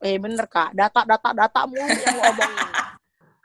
Eh 0.00 0.16
bener 0.20 0.48
kak, 0.48 0.72
data 0.72 1.04
data 1.04 1.28
data 1.32 1.60
mulu 1.68 1.80
yang 1.80 2.16
lo 2.16 2.22
omongin. 2.32 2.68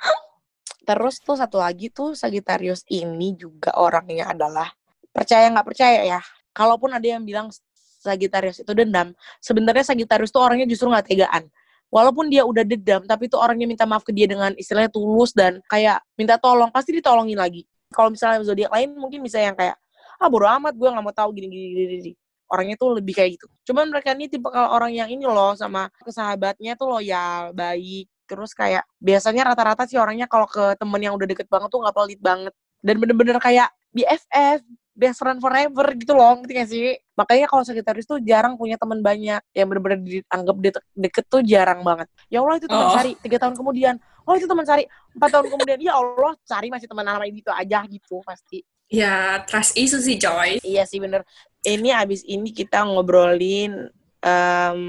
Terus 0.87 1.15
tuh 1.21 1.35
satu 1.37 1.61
lagi 1.61 1.91
tuh 1.93 2.17
Sagitarius 2.17 2.81
ini 2.89 3.35
juga 3.35 3.75
orangnya 3.77 4.33
adalah 4.33 4.67
percaya 5.13 5.51
nggak 5.51 5.67
percaya 5.67 6.01
ya. 6.03 6.21
Kalaupun 6.55 6.91
ada 6.91 7.05
yang 7.05 7.23
bilang 7.23 7.53
Sagitarius 7.99 8.63
itu 8.63 8.71
dendam, 8.71 9.11
sebenarnya 9.43 9.83
Sagitarius 9.83 10.31
tuh 10.31 10.41
orangnya 10.43 10.65
justru 10.65 10.87
nggak 10.87 11.07
tegaan. 11.11 11.51
Walaupun 11.89 12.29
dia 12.29 12.45
udah 12.45 12.61
dendam, 12.61 13.01
tapi 13.09 13.25
tuh 13.25 13.41
orangnya 13.41 13.65
minta 13.65 13.85
maaf 13.89 14.05
ke 14.05 14.13
dia 14.13 14.29
dengan 14.29 14.53
istilahnya 14.53 14.93
tulus 14.93 15.33
dan 15.33 15.57
kayak 15.65 16.05
minta 16.13 16.37
tolong, 16.37 16.69
pasti 16.69 16.93
ditolongin 16.93 17.37
lagi. 17.37 17.65
Kalau 17.89 18.13
misalnya 18.13 18.45
zodiak 18.45 18.69
lain 18.69 18.93
mungkin 18.93 19.25
bisa 19.25 19.41
yang 19.41 19.57
kayak 19.57 19.73
ah 20.21 20.27
bodo 20.29 20.45
amat 20.45 20.77
gue 20.77 20.85
nggak 20.85 21.05
mau 21.05 21.15
tahu 21.15 21.29
gini 21.33 21.47
gini 21.49 21.67
gini. 21.73 21.85
gini. 22.01 22.13
orangnya 22.49 22.75
tuh 22.81 22.97
lebih 22.97 23.13
kayak 23.13 23.37
gitu. 23.37 23.45
Cuman 23.69 23.93
mereka 23.93 24.17
ini 24.17 24.25
tipe 24.25 24.49
kalau 24.49 24.73
orang 24.73 24.89
yang 24.89 25.05
ini 25.05 25.21
loh 25.21 25.53
sama 25.53 25.85
kesahabatnya 26.01 26.73
tuh 26.73 26.89
loyal, 26.97 27.53
baik. 27.53 28.09
Terus 28.25 28.57
kayak 28.57 28.89
biasanya 28.97 29.53
rata-rata 29.53 29.85
sih 29.85 30.01
orangnya 30.01 30.25
kalau 30.25 30.49
ke 30.49 30.73
temen 30.81 30.97
yang 30.97 31.13
udah 31.13 31.29
deket 31.29 31.45
banget 31.45 31.69
tuh 31.69 31.77
nggak 31.77 31.93
pelit 31.93 32.17
banget. 32.17 32.53
Dan 32.81 32.97
bener-bener 32.97 33.37
kayak 33.37 33.69
BFF, 33.93 34.65
best 34.99 35.23
friend 35.23 35.39
forever 35.39 35.95
gitu 35.95 36.11
loh, 36.11 36.35
ngerti 36.43 36.53
gak 36.59 36.67
sih? 36.67 36.91
Makanya 37.15 37.47
kalau 37.47 37.63
Sagittarius 37.63 38.03
tuh 38.03 38.19
jarang 38.19 38.59
punya 38.59 38.75
teman 38.75 38.99
banyak 38.99 39.39
yang 39.55 39.67
bener-bener 39.71 39.99
dianggap 40.03 40.55
deket, 40.59 40.83
deket 40.91 41.25
tuh 41.31 41.39
jarang 41.39 41.79
banget. 41.87 42.11
Ya 42.27 42.43
Allah 42.43 42.59
itu 42.59 42.67
teman 42.67 42.83
Oh. 42.83 42.95
Sari, 42.99 43.15
tiga 43.23 43.37
tahun 43.39 43.55
kemudian. 43.55 43.95
Oh 44.27 44.35
itu 44.35 44.43
teman 44.43 44.67
Sari, 44.67 44.83
empat 45.15 45.29
tahun 45.31 45.47
kemudian. 45.47 45.79
Ya 45.79 45.95
Allah, 45.95 46.35
Sari 46.43 46.67
masih 46.67 46.91
teman 46.91 47.07
sama 47.07 47.23
itu 47.23 47.47
aja 47.47 47.79
gitu 47.87 48.19
pasti. 48.27 48.59
Ya, 48.91 49.39
trust 49.47 49.79
issue 49.79 50.01
sih, 50.03 50.19
coy. 50.19 50.59
Iya 50.59 50.83
sih 50.83 50.99
bener. 50.99 51.23
Ini 51.63 51.95
abis 51.95 52.25
ini 52.27 52.51
kita 52.51 52.83
ngobrolin 52.83 53.87
em 54.19 54.79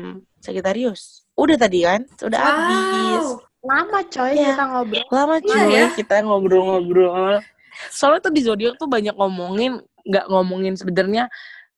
Sagittarius. 0.40 1.22
Udah 1.38 1.54
tadi 1.54 1.84
kan? 1.86 2.02
Sudah 2.18 2.40
habis. 2.40 3.26
Wow. 3.28 3.46
Lama 3.60 4.00
coy 4.08 4.32
Iya. 4.32 4.56
kita 4.56 4.64
ngobrol. 4.72 5.04
Lama 5.12 5.36
Iya 5.36 5.44
cuy 5.46 5.68
ya. 5.76 5.86
kita 5.92 6.14
ngobrol-ngobrol. 6.24 7.44
Soalnya 7.92 8.20
tuh 8.24 8.32
di 8.32 8.42
zodiak 8.44 8.74
tuh 8.76 8.88
banyak 8.88 9.12
ngomongin, 9.12 9.80
nggak 10.04 10.26
ngomongin 10.28 10.74
sebenarnya 10.76 11.28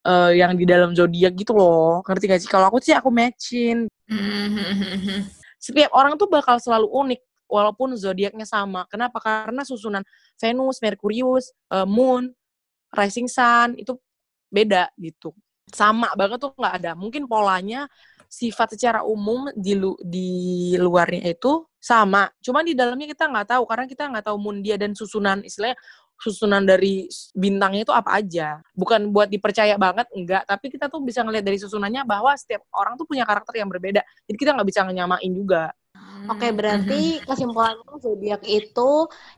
eh, 0.03 0.31
yang 0.39 0.55
di 0.55 0.65
dalam 0.67 0.91
zodiak 0.95 1.33
gitu 1.35 1.55
loh. 1.55 2.03
Ngerti 2.03 2.25
gak 2.29 2.41
sih? 2.43 2.49
Kalau 2.51 2.67
aku 2.69 2.83
sih 2.83 2.95
aku 2.95 3.09
matchin. 3.09 3.87
Setiap 5.63 5.91
orang 5.95 6.19
tuh 6.19 6.27
bakal 6.27 6.59
selalu 6.59 6.91
unik 6.91 7.21
walaupun 7.47 7.95
zodiaknya 7.95 8.43
sama. 8.43 8.83
Kenapa? 8.91 9.21
Karena 9.23 9.63
susunan 9.63 10.03
Venus, 10.35 10.83
Merkurius, 10.83 11.55
eh, 11.71 11.87
Moon, 11.87 12.31
Rising 12.93 13.29
Sun 13.31 13.79
itu 13.79 13.97
beda 14.53 14.93
gitu. 15.01 15.33
Sama 15.73 16.13
banget 16.13 16.37
tuh 16.43 16.53
nggak 16.53 16.75
ada. 16.83 16.91
Mungkin 16.93 17.25
polanya 17.25 17.89
sifat 18.33 18.73
secara 18.73 19.05
umum 19.05 19.49
di 19.53 19.77
lu, 19.77 19.93
di 20.01 20.73
luarnya 20.77 21.33
itu 21.33 21.65
sama. 21.77 22.29
Cuman 22.41 22.65
di 22.65 22.73
dalamnya 22.73 23.05
kita 23.09 23.29
nggak 23.29 23.57
tahu 23.57 23.63
karena 23.69 23.85
kita 23.85 24.03
nggak 24.09 24.25
tahu 24.25 24.37
moon 24.41 24.65
dia 24.65 24.77
dan 24.77 24.97
susunan 24.97 25.45
istilahnya 25.45 25.77
susunan 26.23 26.63
dari 26.63 27.05
bintangnya 27.35 27.83
itu 27.87 27.93
apa 27.93 28.19
aja. 28.23 28.63
Bukan 28.73 29.11
buat 29.11 29.27
dipercaya 29.27 29.75
banget 29.75 30.07
enggak, 30.15 30.43
tapi 30.47 30.71
kita 30.73 30.87
tuh 30.87 31.03
bisa 31.03 31.21
ngelihat 31.25 31.45
dari 31.45 31.59
susunannya 31.59 32.03
bahwa 32.07 32.31
setiap 32.39 32.63
orang 32.73 32.95
tuh 32.99 33.05
punya 33.09 33.27
karakter 33.27 33.59
yang 33.61 33.69
berbeda. 33.71 34.01
Jadi 34.29 34.37
kita 34.39 34.51
nggak 34.55 34.67
bisa 34.69 34.81
nyamain 34.87 35.31
juga. 35.35 35.71
Oke, 36.31 36.47
Mhm. 36.49 36.57
berarti 36.59 36.95
kesimpulannya 37.27 37.83
zodiak 37.99 38.41
itu 38.47 38.89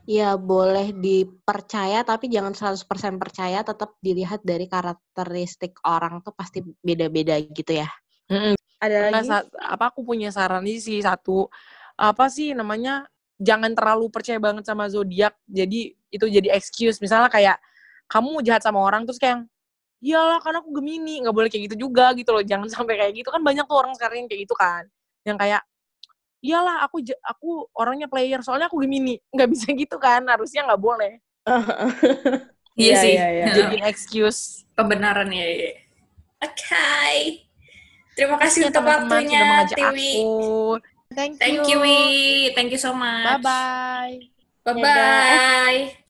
ya 0.06 0.38
boleh 0.38 0.94
dipercaya 0.94 1.98
tapi 2.06 2.30
jangan 2.30 2.54
100% 2.54 3.14
percaya, 3.22 3.58
tetap 3.66 3.90
dilihat 4.06 4.40
dari 4.46 4.66
karakteristik 4.70 5.72
orang 5.82 6.22
tuh 6.24 6.32
pasti 6.38 6.62
beda-beda 6.86 7.34
gitu 7.42 7.72
ya. 7.82 7.88
Mm-mm. 8.30 8.54
Ada 8.82 8.98
lagi? 9.06 9.28
sa- 9.28 9.46
apa 9.74 9.84
aku 9.90 10.00
punya 10.06 10.28
saran 10.34 10.62
nih 10.66 10.78
sih 10.82 10.98
satu 11.02 11.48
apa 11.96 12.24
sih 12.28 12.52
namanya 12.52 13.08
jangan 13.36 13.72
terlalu 13.76 14.08
percaya 14.08 14.40
banget 14.40 14.64
sama 14.64 14.88
zodiak 14.88 15.36
jadi 15.44 15.92
itu 16.08 16.24
jadi 16.28 16.48
excuse 16.56 16.96
misalnya 17.00 17.28
kayak 17.28 17.56
kamu 18.08 18.40
jahat 18.40 18.64
sama 18.64 18.80
orang 18.80 19.04
terus 19.04 19.20
kayak 19.20 19.44
iyalah 20.00 20.40
karena 20.40 20.60
aku 20.64 20.70
gemini 20.76 21.20
nggak 21.24 21.34
boleh 21.36 21.48
kayak 21.52 21.68
gitu 21.72 21.88
juga 21.88 22.12
gitu 22.16 22.32
loh 22.32 22.40
jangan 22.44 22.68
sampai 22.74 22.96
kayak 22.96 23.12
gitu 23.20 23.28
kan 23.28 23.40
banyak 23.44 23.64
tuh 23.68 23.76
orang 23.76 23.92
sekarang 23.96 24.24
yang 24.24 24.28
kayak 24.28 24.42
gitu 24.48 24.54
kan 24.56 24.84
yang 25.26 25.36
kayak 25.36 25.60
iyalah 26.44 26.84
aku 26.84 27.02
aku 27.24 27.66
orangnya 27.74 28.06
player 28.06 28.40
soalnya 28.40 28.68
aku 28.70 28.78
gemini 28.80 29.18
nggak 29.34 29.48
bisa 29.56 29.68
gitu 29.72 29.96
kan 30.00 30.24
harusnya 30.28 30.64
nggak 30.64 30.80
boleh 30.80 31.12
Iya 32.76 32.92
Iya, 32.92 33.00
sih. 33.00 33.12
iya, 33.16 33.26
iya. 33.32 33.44
Jadiin 33.56 33.84
excuse 33.88 34.68
Pembenaran 34.76 35.32
ya. 35.32 35.48
ya. 35.48 35.72
Oke. 36.44 37.48
Terima 38.12 38.36
kasih 38.36 38.60
ya 38.64 38.68
untuk 38.68 38.84
teman-teman 38.84 39.24
waktunya, 39.24 39.40
Tiwi. 39.72 40.12
aku 40.12 40.36
thank 41.16 41.32
you 41.32 41.38
Thank 41.40 41.68
you, 41.68 41.78
Wi. 41.80 42.52
Thank 42.54 42.70
you 42.72 42.78
so 42.78 42.92
much. 42.92 43.42
bye 43.42 43.42
bye 43.42 44.20
Bye-bye. 44.66 46.05